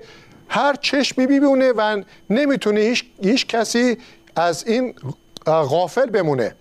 هر 0.50 0.76
چشمی 0.76 1.26
می‌بینه 1.26 1.72
و 1.72 2.02
نمی‌تونه 2.30 2.80
هیچ, 2.80 3.06
هیچ 3.24 3.48
کسی 3.48 3.98
از 4.36 4.68
این 4.68 4.96
غافل 5.46 6.06
بمونه. 6.06 6.56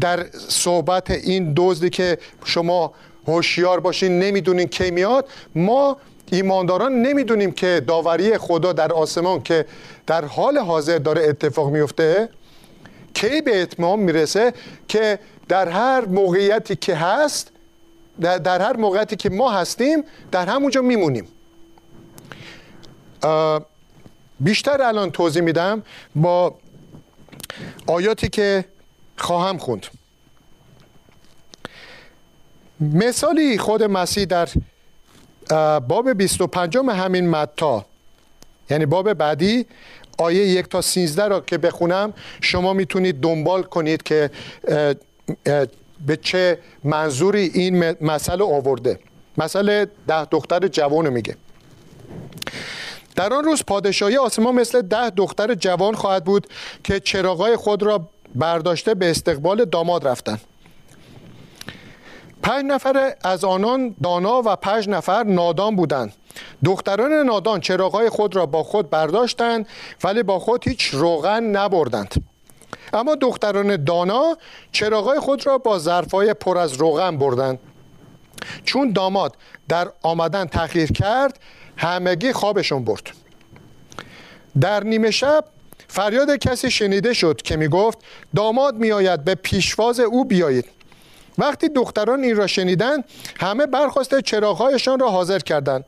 در 0.00 0.26
صحبت 0.48 1.10
این 1.10 1.52
دزدی 1.56 1.90
که 1.90 2.18
شما 2.44 2.92
هوشیار 3.28 3.80
باشین 3.80 4.18
نمی‌دونین 4.18 4.66
کی 4.66 4.90
میاد 4.90 5.28
ما 5.54 5.96
ایمانداران 6.32 7.02
نمی‌دونیم 7.02 7.52
که 7.52 7.82
داوری 7.86 8.38
خدا 8.38 8.72
در 8.72 8.92
آسمان 8.92 9.42
که 9.42 9.66
در 10.06 10.24
حال 10.24 10.58
حاضر 10.58 10.98
داره 10.98 11.22
اتفاق 11.22 11.70
میفته 11.70 12.28
کی 13.14 13.40
به 13.40 13.62
اتمام 13.62 14.00
می‌رسه 14.00 14.52
که 14.88 15.18
در 15.48 15.68
هر 15.68 16.04
موقعیتی 16.04 16.76
که 16.76 16.94
هست 16.94 17.50
در, 18.20 18.62
هر 18.62 18.76
موقعیتی 18.76 19.16
که 19.16 19.30
ما 19.30 19.50
هستیم 19.50 20.04
در 20.32 20.46
همونجا 20.46 20.82
میمونیم. 20.82 21.28
بیشتر 24.40 24.82
الان 24.82 25.10
توضیح 25.10 25.42
میدم 25.42 25.82
با 26.14 26.54
آیاتی 27.86 28.28
که 28.28 28.64
خواهم 29.16 29.58
خوند. 29.58 29.86
مثالی 32.80 33.58
خود 33.58 33.82
مسیح 33.82 34.24
در 34.24 34.48
باب 35.78 36.12
25 36.12 36.76
همین 36.76 37.30
متا 37.30 37.84
یعنی 38.70 38.86
باب 38.86 39.12
بعدی 39.12 39.66
آیه 40.18 40.46
یک 40.46 40.68
تا 40.68 40.80
13 40.80 41.28
را 41.28 41.40
که 41.40 41.58
بخونم 41.58 42.12
شما 42.40 42.72
می‌تونید 42.72 43.20
دنبال 43.20 43.62
کنید 43.62 44.02
که 44.02 44.30
به 46.06 46.16
چه 46.22 46.58
منظوری 46.84 47.50
این 47.54 47.94
مسئله 48.00 48.44
آورده. 48.44 48.98
مسئله 49.38 49.86
ده 50.08 50.24
دختر 50.24 50.68
جوان 50.68 51.08
میگه. 51.08 51.36
در 53.16 53.32
آن 53.32 53.44
روز 53.44 53.62
پادشاهی 53.66 54.16
آسمان 54.16 54.54
مثل 54.54 54.82
ده 54.82 55.10
دختر 55.10 55.54
جوان 55.54 55.94
خواهد 55.94 56.24
بود 56.24 56.46
که 56.84 57.00
چراغای 57.00 57.56
خود 57.56 57.82
را 57.82 58.08
برداشته 58.34 58.94
به 58.94 59.10
استقبال 59.10 59.64
داماد 59.64 60.08
رفتند 60.08 60.40
پنج 62.44 62.64
نفر 62.64 63.14
از 63.24 63.44
آنان 63.44 63.94
دانا 64.02 64.42
و 64.44 64.56
پنج 64.56 64.88
نفر 64.88 65.22
نادان 65.22 65.76
بودند. 65.76 66.12
دختران 66.64 67.12
نادان 67.12 67.60
چراغای 67.60 68.08
خود 68.08 68.36
را 68.36 68.46
با 68.46 68.62
خود 68.62 68.90
برداشتند 68.90 69.66
ولی 70.04 70.22
با 70.22 70.38
خود 70.38 70.68
هیچ 70.68 70.84
روغن 70.84 71.42
نبردند. 71.44 72.14
اما 72.92 73.14
دختران 73.14 73.84
دانا 73.84 74.36
چراغای 74.72 75.20
خود 75.20 75.46
را 75.46 75.58
با 75.58 75.78
ظرفای 75.78 76.34
پر 76.34 76.58
از 76.58 76.72
روغن 76.72 77.16
بردند. 77.18 77.58
چون 78.64 78.92
داماد 78.92 79.36
در 79.68 79.88
آمدن 80.02 80.44
تأخیر 80.44 80.92
کرد 80.92 81.38
همگی 81.76 82.32
خوابشون 82.32 82.84
برد. 82.84 83.10
در 84.60 84.84
نیمه 84.84 85.10
شب 85.10 85.44
فریاد 85.88 86.36
کسی 86.36 86.70
شنیده 86.70 87.12
شد 87.12 87.42
که 87.42 87.56
می 87.56 87.68
گفت 87.68 87.98
داماد 88.36 88.74
می 88.74 88.92
آید 88.92 89.24
به 89.24 89.34
پیشواز 89.34 90.00
او 90.00 90.24
بیایید. 90.24 90.64
وقتی 91.38 91.68
دختران 91.68 92.22
این 92.22 92.36
را 92.36 92.46
شنیدند 92.46 93.04
همه 93.40 93.66
برخواسته 93.66 94.22
چراغهایشان 94.22 94.98
را 94.98 95.10
حاضر 95.10 95.38
کردند. 95.38 95.84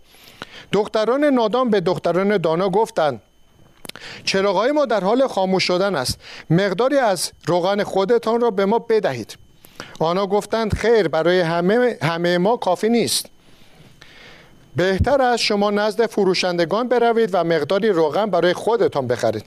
دختران 0.72 1.24
نادان 1.24 1.70
به 1.70 1.80
دختران 1.80 2.36
دانا 2.36 2.68
گفتند 2.68 3.22
چراغهای 4.24 4.72
ما 4.72 4.84
در 4.84 5.04
حال 5.04 5.26
خاموش 5.26 5.64
شدن 5.64 5.94
است. 5.94 6.18
مقداری 6.50 6.98
از 6.98 7.32
روغن 7.46 7.82
خودتان 7.82 8.40
را 8.40 8.50
به 8.50 8.64
ما 8.66 8.78
بدهید. 8.78 9.38
آنها 10.00 10.26
گفتند 10.26 10.74
خیر 10.74 11.08
برای 11.08 11.40
همه, 11.40 11.98
همه 12.02 12.38
ما 12.38 12.56
کافی 12.56 12.88
نیست. 12.88 13.26
بهتر 14.76 15.22
است 15.22 15.42
شما 15.42 15.70
نزد 15.70 16.06
فروشندگان 16.06 16.88
بروید 16.88 17.30
و 17.32 17.44
مقداری 17.44 17.88
روغن 17.88 18.26
برای 18.26 18.52
خودتان 18.52 19.06
بخرید. 19.06 19.44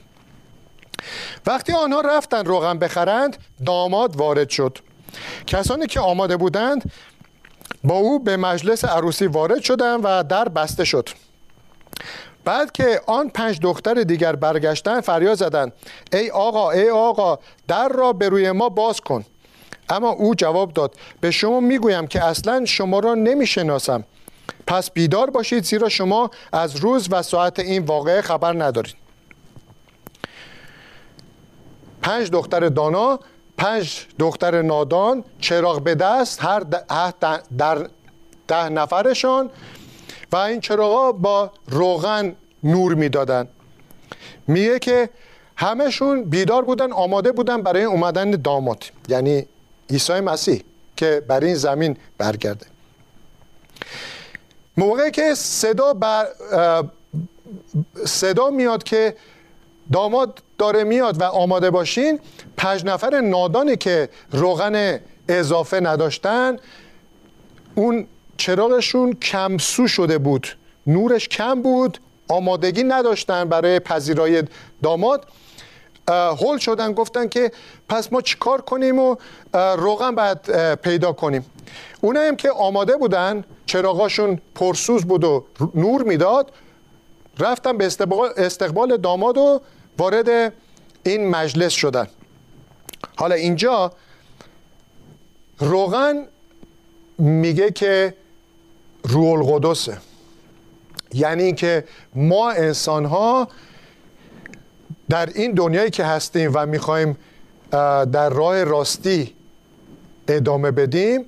وقتی 1.46 1.72
آنها 1.72 2.00
رفتند 2.00 2.46
روغن 2.46 2.78
بخرند 2.78 3.36
داماد 3.66 4.16
وارد 4.16 4.50
شد. 4.50 4.78
کسانی 5.46 5.86
که 5.86 6.00
آماده 6.00 6.36
بودند 6.36 6.92
با 7.84 7.94
او 7.94 8.18
به 8.18 8.36
مجلس 8.36 8.84
عروسی 8.84 9.26
وارد 9.26 9.60
شدند 9.60 10.00
و 10.04 10.22
در 10.22 10.48
بسته 10.48 10.84
شد. 10.84 11.08
بعد 12.44 12.72
که 12.72 13.00
آن 13.06 13.28
پنج 13.28 13.60
دختر 13.60 13.94
دیگر 13.94 14.36
برگشتن 14.36 15.00
فریاد 15.00 15.34
زدند 15.34 15.72
ای 16.12 16.30
آقا 16.30 16.70
ای 16.70 16.90
آقا 16.90 17.38
در 17.68 17.88
را 17.88 18.12
به 18.12 18.28
روی 18.28 18.52
ما 18.52 18.68
باز 18.68 19.00
کن. 19.00 19.24
اما 19.88 20.08
او 20.10 20.34
جواب 20.34 20.72
داد 20.72 20.94
به 21.20 21.30
شما 21.30 21.60
می‌گویم 21.60 22.06
که 22.06 22.24
اصلا 22.24 22.64
شما 22.64 22.98
را 22.98 23.14
نمی‌شناسم. 23.14 24.04
پس 24.66 24.90
بیدار 24.90 25.30
باشید 25.30 25.64
زیرا 25.64 25.88
شما 25.88 26.30
از 26.52 26.76
روز 26.76 27.08
و 27.10 27.22
ساعت 27.22 27.58
این 27.58 27.84
واقعه 27.84 28.20
خبر 28.20 28.64
ندارید. 28.64 28.99
پنج 32.02 32.30
دختر 32.30 32.68
دانا 32.68 33.20
پنج 33.58 34.06
دختر 34.18 34.62
نادان 34.62 35.24
چراغ 35.40 35.82
به 35.82 35.94
دست 35.94 36.44
هر 36.44 36.60
در 37.58 37.88
ده 38.48 38.68
نفرشان 38.68 39.50
و 40.32 40.36
این 40.36 40.60
چراغا 40.60 41.12
با 41.12 41.50
روغن 41.68 42.36
نور 42.64 42.94
می‌دادن. 42.94 43.48
میگه 44.46 44.78
که 44.78 45.10
همشون 45.56 46.24
بیدار 46.24 46.64
بودن 46.64 46.92
آماده 46.92 47.32
بودن 47.32 47.62
برای 47.62 47.84
اومدن 47.84 48.30
داماد 48.30 48.84
یعنی 49.08 49.46
عیسی 49.90 50.20
مسیح 50.20 50.62
که 50.96 51.22
بر 51.28 51.44
این 51.44 51.54
زمین 51.54 51.96
برگرده. 52.18 52.66
موقعی 54.76 55.10
که 55.10 55.34
صدا 55.34 55.94
بر 55.94 56.26
صدا 58.06 58.50
میاد 58.50 58.82
که 58.82 59.16
داماد 59.92 60.42
داره 60.58 60.84
میاد 60.84 61.20
و 61.20 61.24
آماده 61.24 61.70
باشین. 61.70 62.20
پنج 62.56 62.84
نفر 62.84 63.20
نادانی 63.20 63.76
که 63.76 64.08
روغن 64.32 65.00
اضافه 65.28 65.80
نداشتن 65.80 66.56
اون 67.74 68.06
چراغشون 68.36 69.12
کمسو 69.12 69.88
شده 69.88 70.18
بود. 70.18 70.46
نورش 70.86 71.28
کم 71.28 71.62
بود 71.62 71.98
آمادگی 72.28 72.82
نداشتن 72.82 73.44
برای 73.44 73.80
پذیرای 73.80 74.42
داماد. 74.82 75.26
هول 76.08 76.58
شدن 76.58 76.92
گفتن 76.92 77.28
که 77.28 77.52
پس 77.88 78.12
ما 78.12 78.20
چیکار 78.20 78.60
کنیم 78.60 78.98
و 78.98 79.16
روغن 79.54 80.14
باید 80.14 80.74
پیدا 80.74 81.12
کنیم. 81.12 81.46
اونایی 82.00 82.36
که 82.36 82.50
آماده 82.50 82.96
بودن 82.96 83.44
چراغاشون 83.66 84.40
پرسوز 84.54 85.04
بود 85.04 85.24
و 85.24 85.44
نور 85.74 86.02
می‌داد 86.02 86.52
رفتن 87.38 87.78
به 87.78 87.84
استقبال 88.36 88.96
داماد 88.96 89.38
و 89.38 89.60
وارد 90.00 90.52
این 91.02 91.28
مجلس 91.28 91.72
شدن. 91.72 92.06
حالا 93.16 93.34
اینجا 93.34 93.92
روغن 95.58 96.26
میگه 97.18 97.70
که 97.70 98.14
روح 99.02 99.28
القدسه. 99.28 99.98
یعنی 101.14 101.42
اینکه 101.42 101.84
ما 102.14 102.50
انسان 102.50 103.04
ها 103.04 103.48
در 105.08 105.28
این 105.34 105.52
دنیایی 105.52 105.90
که 105.90 106.04
هستیم 106.04 106.50
و 106.54 106.66
می‌خوایم 106.66 107.16
در 108.12 108.30
راه 108.30 108.64
راستی 108.64 109.34
ادامه 110.28 110.70
بدیم 110.70 111.24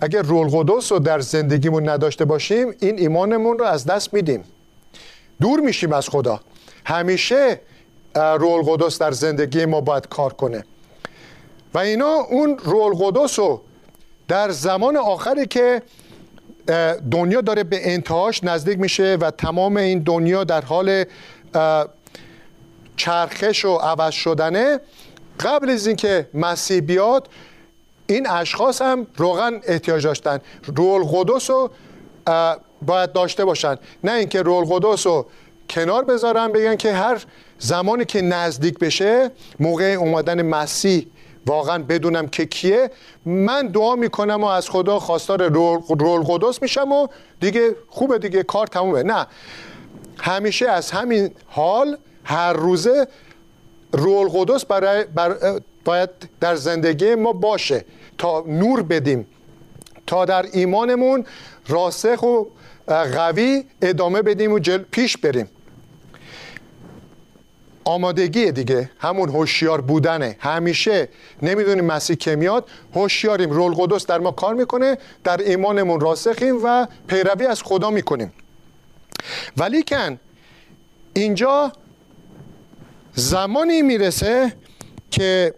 اگر 0.00 0.22
رول 0.22 0.48
قدس 0.48 0.92
رو 0.92 0.98
در 0.98 1.20
زندگیمون 1.20 1.88
نداشته 1.88 2.24
باشیم 2.24 2.74
این 2.80 2.98
ایمانمون 2.98 3.58
رو 3.58 3.64
از 3.64 3.84
دست 3.84 4.14
میدیم. 4.14 4.44
دور 5.40 5.60
میشیم 5.60 5.92
از 5.92 6.08
خدا. 6.08 6.40
همیشه 6.84 7.60
رول 8.14 8.62
قدس 8.66 8.98
در 8.98 9.10
زندگی 9.10 9.66
ما 9.66 9.80
باید 9.80 10.08
کار 10.08 10.32
کنه. 10.32 10.64
و 11.74 11.78
اینا 11.78 12.14
اون 12.14 12.58
رول 12.58 12.94
قدس 12.94 13.38
رو 13.38 13.60
در 14.28 14.50
زمان 14.50 14.96
آخری 14.96 15.46
که 15.46 15.82
دنیا 17.10 17.40
داره 17.40 17.64
به 17.64 17.92
انتهاش 17.92 18.44
نزدیک 18.44 18.78
میشه 18.78 19.16
و 19.20 19.30
تمام 19.30 19.76
این 19.76 19.98
دنیا 19.98 20.44
در 20.44 20.60
حال 20.60 21.04
چرخش 22.96 23.64
و 23.64 23.76
عوض 23.76 24.12
شدنه 24.14 24.80
قبل 25.40 25.70
از 25.70 25.86
اینکه 25.86 26.28
مسیح 26.34 26.80
بیاد 26.80 27.28
این 28.06 28.28
اشخاص 28.28 28.82
هم 28.82 29.06
روغن 29.16 29.60
احتیاج 29.66 30.04
داشتن. 30.04 30.38
رول 30.76 31.04
قدس 31.04 31.50
رو 31.50 31.70
باید 32.82 33.12
داشته 33.12 33.44
باشن. 33.44 33.76
نه 34.04 34.12
اینکه 34.12 34.42
رول 34.42 34.64
قدس 34.64 35.06
رو 35.06 35.26
کنار 35.70 36.04
بذارن 36.04 36.52
بگن 36.52 36.76
که 36.76 36.92
هر 36.92 37.24
زمانی 37.62 38.04
که 38.04 38.22
نزدیک 38.22 38.78
بشه 38.78 39.30
موقع 39.60 39.84
اومدن 39.84 40.42
مسیح 40.42 41.06
واقعا 41.46 41.78
بدونم 41.78 42.28
که 42.28 42.46
کیه 42.46 42.90
من 43.24 43.66
دعا 43.66 43.96
می‌کنم 43.96 44.44
و 44.44 44.46
از 44.46 44.70
خدا 44.70 44.98
خواستار 44.98 45.48
رول 45.88 46.22
قدس 46.22 46.62
میشم 46.62 46.92
و 46.92 47.06
دیگه 47.40 47.76
خوبه 47.88 48.18
دیگه 48.18 48.42
کار 48.42 48.66
تمومه. 48.66 49.02
نه. 49.02 49.26
همیشه 50.18 50.68
از 50.68 50.90
همین 50.90 51.30
حال 51.46 51.98
هر 52.24 52.52
روزه 52.52 53.06
رول 53.92 54.28
قدس 54.28 54.64
برای 54.64 55.04
باید 55.84 56.10
در 56.40 56.54
زندگی 56.54 57.14
ما 57.14 57.32
باشه 57.32 57.84
تا 58.18 58.44
نور 58.46 58.82
بدیم. 58.82 59.26
تا 60.06 60.24
در 60.24 60.46
ایمانمون 60.52 61.24
راسخ 61.68 62.22
و 62.22 62.44
قوی 62.88 63.64
ادامه 63.82 64.22
بدیم 64.22 64.52
و 64.52 64.58
جل 64.58 64.78
پیش 64.78 65.16
بریم. 65.16 65.48
آمادگی 67.84 68.52
دیگه. 68.52 68.90
همون 68.98 69.28
هوشیار 69.28 69.80
بودنه. 69.80 70.36
همیشه 70.40 71.08
نمی‌دونیم 71.42 71.84
مسیح 71.84 72.16
که 72.16 72.36
میاد. 72.36 72.68
هوشیاریم. 72.94 73.50
رول 73.50 73.74
قدس 73.74 74.06
در 74.06 74.18
ما 74.18 74.30
کار 74.30 74.54
می‌کنه. 74.54 74.98
در 75.24 75.36
ایمانمون 75.36 76.00
راسخیم 76.00 76.64
و 76.64 76.86
پیروی 77.06 77.46
از 77.46 77.62
خدا 77.62 77.90
می‌کنیم. 77.90 78.32
ولی 79.56 79.82
کن 79.82 80.18
اینجا 81.14 81.72
زمانی 83.14 83.82
می‌رسه 83.82 84.52
که 85.10 85.54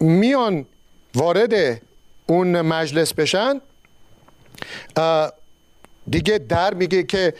میان 0.00 0.66
وارد 1.14 1.80
اون 2.26 2.60
مجلس 2.60 3.12
بشن. 3.14 3.60
دیگه 6.10 6.38
در 6.38 6.74
میگه 6.74 7.02
که 7.02 7.34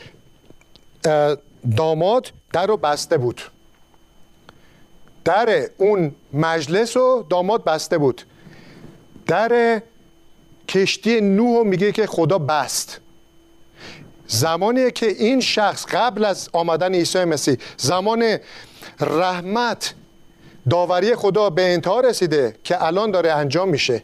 داماد 1.77 2.31
در 2.53 2.67
رو 2.67 2.77
بسته 2.77 3.17
بود. 3.17 3.41
در 5.25 5.69
اون 5.77 6.15
مجلس 6.33 6.97
رو 6.97 7.25
داماد 7.29 7.63
بسته 7.63 7.97
بود. 7.97 8.21
در 9.27 9.81
کشتی 10.67 11.21
نوح 11.21 11.67
میگه 11.67 11.91
که 11.91 12.07
خدا 12.07 12.37
بست. 12.37 12.99
زمانی 14.27 14.91
که 14.91 15.07
این 15.07 15.39
شخص 15.39 15.85
قبل 15.85 16.25
از 16.25 16.49
آمدن 16.53 16.93
عیسی 16.93 17.23
مسیح 17.23 17.57
زمان 17.77 18.37
رحمت 18.99 19.93
داوری 20.69 21.15
خدا 21.15 21.49
به 21.49 21.73
انتها 21.73 21.99
رسیده 21.99 22.55
که 22.63 22.83
الان 22.83 23.11
داره 23.11 23.31
انجام 23.31 23.69
میشه. 23.69 24.03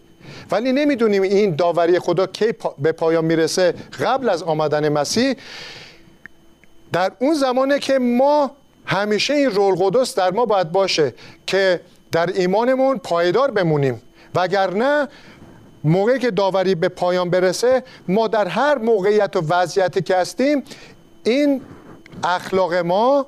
ولی 0.52 0.72
نمی‌دونیم 0.72 1.22
این 1.22 1.56
داوری 1.56 2.00
خدا 2.00 2.28
کی 2.28 2.46
به 2.78 2.91
پایان 2.91 3.26
می‌رسه 3.26 3.74
قبل 4.00 4.30
از 4.30 4.44
آمدن 4.44 4.89
مسیح. 4.89 5.36
در 6.95 7.12
اون 7.19 7.34
زمانه 7.34 7.79
که 7.79 7.99
ما 7.99 8.51
همیشه 8.86 9.34
این 9.34 9.51
رول 9.51 9.75
قدس 9.75 10.15
در 10.15 10.31
ما 10.31 10.45
باید 10.45 10.71
باشه 10.71 11.13
که 11.47 11.81
در 12.12 12.25
ایمانمون 12.25 12.97
پایدار 12.97 13.51
بمونیم. 13.51 14.01
وگرنه 14.36 15.08
موقعی 15.84 16.19
که 16.19 16.31
داوری 16.31 16.75
به 16.75 16.89
پایان 16.89 17.29
برسه 17.29 17.84
ما 18.08 18.27
در 18.27 18.47
هر 18.47 18.77
موقعیت 18.77 19.36
و 19.36 19.41
وضعیتی 19.49 20.01
که 20.01 20.15
هستیم 20.15 20.63
این 21.23 21.62
اخلاق 22.23 22.73
ما 22.73 23.25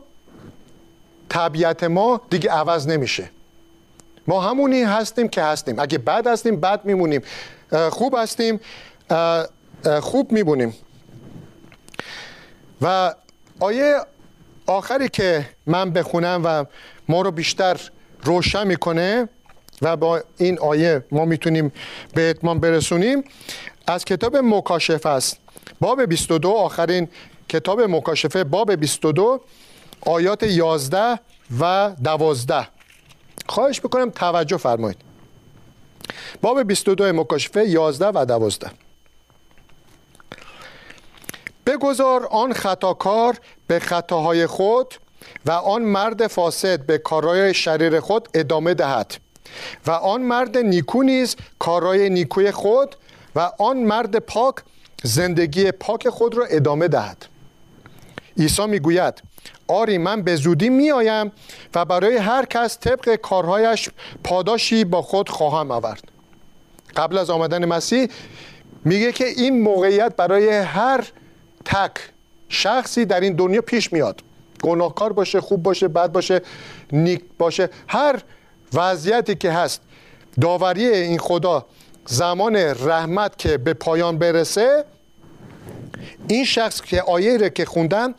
طبیعت 1.30 1.84
ما 1.84 2.22
دیگه 2.30 2.52
عوض 2.52 2.88
نمیشه. 2.88 3.30
ما 4.28 4.42
همونی 4.42 4.84
هستیم 4.84 5.28
که 5.28 5.42
هستیم. 5.42 5.80
اگه 5.80 5.98
بد 5.98 6.28
هستیم 6.28 6.60
بد 6.60 6.86
میمونیم. 6.86 7.22
خوب 7.90 8.16
هستیم 8.18 8.60
خوب 10.02 10.32
میبونیم 10.32 10.74
و 12.82 13.14
آیه 13.60 13.96
آخری 14.66 15.10
که 15.10 15.50
من 15.66 15.92
بخونم 15.92 16.42
و 16.46 16.66
ما 17.10 17.22
رو 17.22 17.32
بیشتر 17.32 17.80
روشن 18.24 18.68
می‌کنه 18.68 19.30
و 19.82 19.98
با 19.98 20.24
این 20.38 20.60
آیه 20.60 21.06
ما 21.12 21.26
می‌تونیم 21.26 21.72
به 22.14 22.30
اتمام 22.30 22.60
برسونیم. 22.60 23.24
از 23.88 24.06
کتاب 24.06 24.38
مکاشفه 24.38 25.10
است. 25.10 25.38
باب 25.80 26.06
22 26.06 26.52
آخرین 26.52 27.08
کتاب 27.50 27.82
مکاشفه 27.82 28.44
باب 28.44 28.76
22 28.76 29.42
آیات 30.02 30.44
11 30.44 31.20
و 31.60 31.92
12 32.04 32.68
خواهش 33.50 33.84
می‌کنم 33.84 34.10
توجه 34.10 34.58
فرمایید. 34.58 34.98
باب 36.42 36.64
22 36.64 37.14
مکاشفه 37.14 37.70
11 37.70 38.08
و 38.08 38.26
12 38.26 38.87
بگذار 41.68 42.26
آن 42.26 42.54
خطاکار 42.54 43.38
به 43.68 43.80
خطاهای 43.80 44.48
خود 44.48 44.94
و 45.46 45.52
آن 45.52 45.82
مرد 45.82 46.28
فاسد 46.28 46.86
به 46.86 46.98
کارهای 46.98 47.54
شریر 47.54 48.00
خود 48.00 48.30
ادامه 48.34 48.74
دهد 48.74 49.16
و 49.88 49.92
آن 49.92 50.22
مرد 50.22 50.58
نیکو 50.58 51.04
نیز 51.04 51.36
کارهای 51.60 52.10
نیکوی 52.10 52.52
خود 52.52 52.96
و 53.36 53.52
آن 53.60 53.78
مرد 53.78 54.20
پاک 54.20 54.56
زندگی 55.04 55.72
پاک 55.72 56.10
خود 56.10 56.38
را 56.38 56.46
ادامه 56.46 56.88
دهد. 56.88 57.26
عیسی 58.38 58.66
می‌گوید 58.66 59.14
آری 59.68 59.98
من 59.98 60.22
به 60.22 60.36
زودی 60.36 60.70
میآیم 60.70 61.32
و 61.76 61.86
برای 61.86 62.18
هر 62.18 62.46
کس 62.46 62.80
طبق 62.80 63.16
کارهایش 63.16 63.90
پاداشی 64.24 64.84
با 64.84 65.02
خود 65.02 65.30
خواهم 65.30 65.72
آورد. 65.72 66.04
قبل 66.96 67.18
از 67.18 67.30
آمدن 67.30 67.66
مسیح 67.66 68.08
میگه 68.86 69.12
که 69.12 69.26
این 69.26 69.62
موقعیت 69.62 70.16
برای 70.16 70.50
هر 70.50 71.08
تک 71.68 71.92
شخصی 72.50 73.06
در 73.06 73.20
این 73.20 73.34
دنیا 73.34 73.62
پیش 73.62 73.94
میاد. 73.94 74.22
گناهکار 74.64 75.14
باشه 75.14 75.42
خوب 75.42 75.64
باشه 75.64 75.88
بد 75.88 76.12
باشه 76.12 76.42
نیک 76.92 77.22
باشه. 77.38 77.70
هر 77.88 78.22
وضعیتی 78.74 79.36
که 79.36 79.52
هست 79.52 79.82
داوری 80.42 80.88
این 80.88 81.20
خدا 81.20 81.66
زمان 82.06 82.56
رحمت 82.56 83.38
که 83.38 83.58
به 83.58 83.74
پایان 83.74 84.18
برسه 84.18 84.86
این 86.28 86.46
شخص 86.46 86.82
که 86.82 87.02
آیه 87.02 87.38
رو 87.38 87.50
که 87.50 87.66
خوندن 87.66 88.16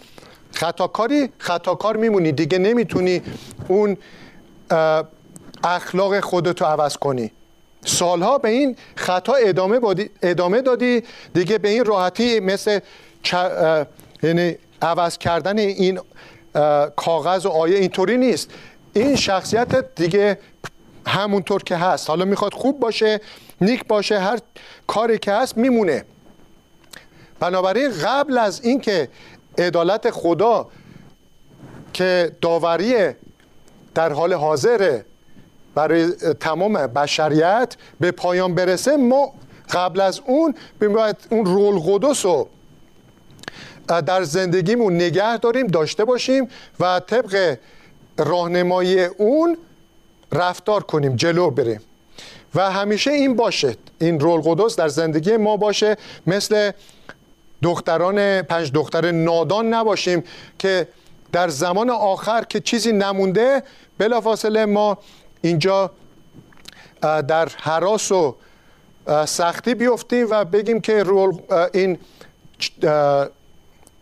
خطاکاری 0.53 1.29
خطاکار 1.39 1.97
میمونی. 1.97 2.33
دیگه 2.33 2.59
نمی‌تونی 2.59 3.23
اون 3.69 3.97
اخلاق 5.65 6.21
خودتو 6.21 6.65
عوض 6.65 6.97
کنی. 6.97 7.33
سالها 7.85 8.39
به 8.39 8.49
این 8.49 8.77
خطا 8.97 9.35
ادامه, 9.35 9.81
ادامه 10.23 10.63
دادی. 10.63 11.03
دیگه 11.35 11.59
به 11.59 11.69
این 11.69 11.85
راحتی 11.85 12.41
مثل 12.41 12.81
یعنی 14.23 14.57
عوض 14.83 15.19
کردن 15.19 15.59
این 15.59 16.01
کاغذ 16.97 17.47
و 17.47 17.49
آیه 17.49 17.79
اینطوری 17.79 18.17
نیست. 18.17 18.51
این 18.93 19.17
شخصیت 19.17 19.95
دیگه 19.95 20.39
همونطور 21.07 21.63
که 21.63 21.77
هست. 21.77 22.11
حالا 22.11 22.25
می‌خواد 22.25 22.55
خوب 22.55 22.81
باشه 22.81 23.21
نیک 23.61 23.87
باشه 23.87 24.19
هر 24.19 24.39
کاری 24.87 25.19
که 25.19 25.33
هست 25.33 25.57
میمونه. 25.57 26.05
بنابراین 27.41 27.91
قبل 28.05 28.39
از 28.39 28.61
اینکه 28.65 29.09
عدالت 29.59 30.11
خدا 30.11 30.69
که 31.93 32.33
داوری 32.41 32.95
در 33.95 34.13
حال 34.13 34.33
حاضر 34.33 35.01
برای 35.75 36.13
تمام 36.41 36.73
بشریت 36.73 37.77
به 38.01 38.11
پایان 38.11 38.55
برسه 38.55 38.97
ما 38.97 39.35
قبل 39.71 40.01
از 40.01 40.21
اون 40.27 40.55
باید 40.81 41.17
اون 41.31 41.45
رول 41.45 41.79
قدس 41.79 42.25
رو 42.27 42.49
در 43.89 44.23
زندگیمون 44.23 44.95
نگه 44.95 45.37
داریم 45.37 45.67
داشته 45.67 46.05
باشیم 46.05 46.49
و 46.81 47.01
طبق 47.01 47.57
راهنمایی 48.19 49.05
اون 49.05 49.59
رفتار 50.33 50.83
کنیم 50.83 51.17
جلو 51.17 51.51
بریم. 51.51 51.81
و 52.55 52.71
همیشه 52.71 53.11
این 53.11 53.37
باشه. 53.37 53.77
این 54.01 54.21
رول 54.21 54.41
قدس 54.41 54.77
در 54.77 54.89
زندگی 54.89 55.37
ما 55.37 55.57
باشه. 55.57 55.97
مثل 56.27 56.71
دختران 57.63 58.43
پنج 58.43 58.73
دختر 58.73 59.11
نادان 59.11 59.75
نباشیم 59.75 60.25
که 60.59 60.89
در 61.33 61.49
زمان 61.49 61.91
آخر 61.91 62.45
که 62.45 62.61
چیزی 62.61 62.93
نمونده 62.93 63.63
بلافاصله 63.99 64.65
ما 64.65 64.99
اینجا 65.43 65.91
در 67.03 67.49
حراس 67.57 68.13
و 68.13 68.37
سختی 69.27 69.75
بیفتیم 69.75 70.27
و 70.31 70.45
بگیم 70.45 70.81
که 70.81 71.03
رول 71.03 71.33
این 71.73 71.99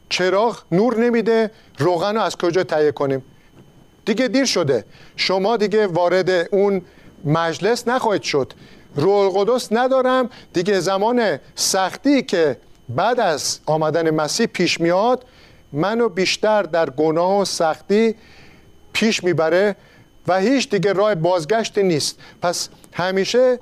چراغ 0.09 0.63
نور 0.73 0.97
نمیده 0.97 1.51
روغن 1.79 2.15
رو 2.15 2.21
از 2.21 2.37
کجا 2.37 2.65
تهیه 2.65 2.93
کنیم؟ 2.93 3.25
دیگه 4.05 4.29
دیر 4.29 4.45
شده. 4.45 4.85
شما 5.17 5.57
دیگه 5.57 5.87
وارد 5.87 6.31
اون 6.31 6.83
مجلس 7.25 7.89
نخواهید 7.89 8.23
شد. 8.23 8.53
رول 8.95 9.29
قدس 9.29 9.69
ندارم. 9.73 10.31
دیگه 10.53 10.81
زمان 10.81 11.39
سختی 11.55 12.23
که 12.23 12.57
بعد 12.89 13.21
از 13.21 13.59
آمدن 13.67 14.11
مسیح 14.11 14.47
پیش 14.47 14.81
میاد 14.81 15.25
منو 15.73 16.09
بیشتر 16.09 16.63
در 16.63 16.91
گناه 16.91 17.41
و 17.41 17.45
سختی 17.45 18.15
پیش 18.93 19.25
می‌بره 19.25 19.77
و 20.29 20.39
هیچ 20.39 20.71
دیگه 20.71 20.93
راه 20.93 21.15
بازگشتی 21.15 21.83
نیست. 21.83 22.19
پس 22.43 22.69
همیشه 22.93 23.59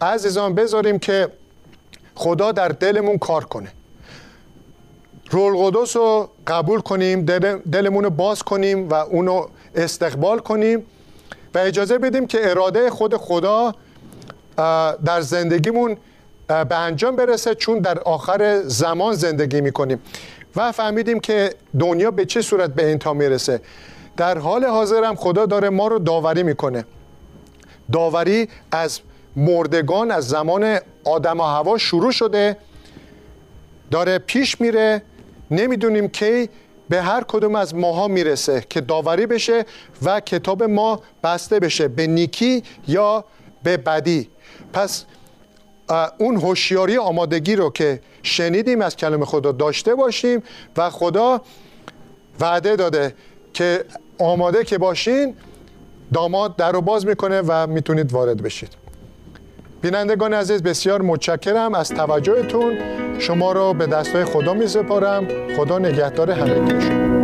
عزیزان 0.00 0.54
بذاریم 0.54 0.98
که 0.98 1.28
خدا 2.14 2.52
در 2.52 2.68
دلمون 2.68 3.18
کار 3.18 3.44
کنه. 3.44 3.72
رول 5.30 5.56
قدس 5.56 5.96
رو 5.96 6.28
قبول 6.46 6.80
کنیم 6.80 7.24
دل 7.24 7.56
دلمون 7.56 8.04
رو 8.04 8.10
باز 8.10 8.42
کنیم 8.42 8.88
و 8.88 8.94
اونو 8.94 9.46
استقبال 9.74 10.38
کنیم 10.38 10.86
و 11.54 11.58
اجازه 11.58 11.98
بدیم 11.98 12.26
که 12.26 12.50
اراده 12.50 12.90
خود 12.90 13.16
خدا 13.16 13.74
در 15.04 15.20
زندگیمون 15.20 15.96
به 16.48 16.78
انجام 16.78 17.16
برسه 17.16 17.54
چون 17.54 17.78
در 17.78 17.98
آخر 17.98 18.62
زمان 18.64 19.14
زندگی 19.14 19.60
می‌کنیم. 19.60 20.02
و 20.56 20.72
فهمیدیم 20.72 21.20
که 21.20 21.54
دنیا 21.80 22.10
به 22.10 22.24
چه 22.24 22.42
صورت 22.42 22.74
به 22.74 22.90
انتها 22.90 23.12
می‌رسه. 23.12 23.60
در 24.16 24.38
حال 24.38 24.64
حاضر 24.64 25.04
هم 25.04 25.14
خدا 25.14 25.46
داره 25.46 25.70
ما 25.70 25.88
رو 25.88 25.98
داوری 25.98 26.42
می‌کنه. 26.42 26.84
داوری 27.92 28.48
از 28.70 29.00
مردگان 29.36 30.10
از 30.10 30.28
زمان 30.28 30.78
آدم 31.04 31.40
و 31.40 31.42
هوا 31.42 31.78
شروع 31.78 32.12
شده 32.12 32.56
داره 33.90 34.18
پیش 34.18 34.60
میره 34.60 35.02
نمی‌دونیم 35.50 36.08
کی 36.08 36.48
به 36.88 37.02
هر 37.02 37.24
کدوم 37.28 37.54
از 37.54 37.74
ماها 37.74 38.08
می‌رسه 38.08 38.64
که 38.68 38.80
داوری 38.80 39.26
بشه 39.26 39.64
و 40.02 40.20
کتاب 40.20 40.62
ما 40.62 41.02
بسته 41.22 41.60
بشه 41.60 41.88
به 41.88 42.06
نیکی 42.06 42.62
یا 42.88 43.24
به 43.62 43.76
بدی. 43.76 44.30
پس 44.72 45.04
اون 46.18 46.36
هوشیاری 46.36 46.98
آمادگی 46.98 47.56
رو 47.56 47.70
که 47.70 48.00
شنیدیم 48.22 48.82
از 48.82 48.96
کلمه 48.96 49.24
خدا 49.24 49.52
داشته 49.52 49.94
باشیم 49.94 50.42
و 50.76 50.90
خدا 50.90 51.40
وعده 52.40 52.76
داده 52.76 53.14
که 53.52 53.84
آماده 54.18 54.64
که 54.64 54.78
باشین 54.78 55.34
داماد 56.12 56.56
در 56.56 56.72
رو 56.72 56.80
باز 56.80 57.06
می‌کنه 57.06 57.42
و 57.46 57.66
می‌تونید 57.66 58.12
وارد 58.12 58.42
بشید. 58.42 58.87
بینندگان 59.82 60.34
عزیز 60.34 60.62
بسیار 60.62 61.02
متشکرم 61.02 61.74
از 61.74 61.88
توجهتون. 61.88 62.78
شما 63.18 63.52
رو 63.52 63.74
به 63.74 63.86
دستای 63.86 64.24
خدا 64.24 64.54
میسپارم 64.54 65.28
خدا 65.56 65.78
نگهدار 65.78 66.30
همگی 66.30 66.80
شما 66.80 67.17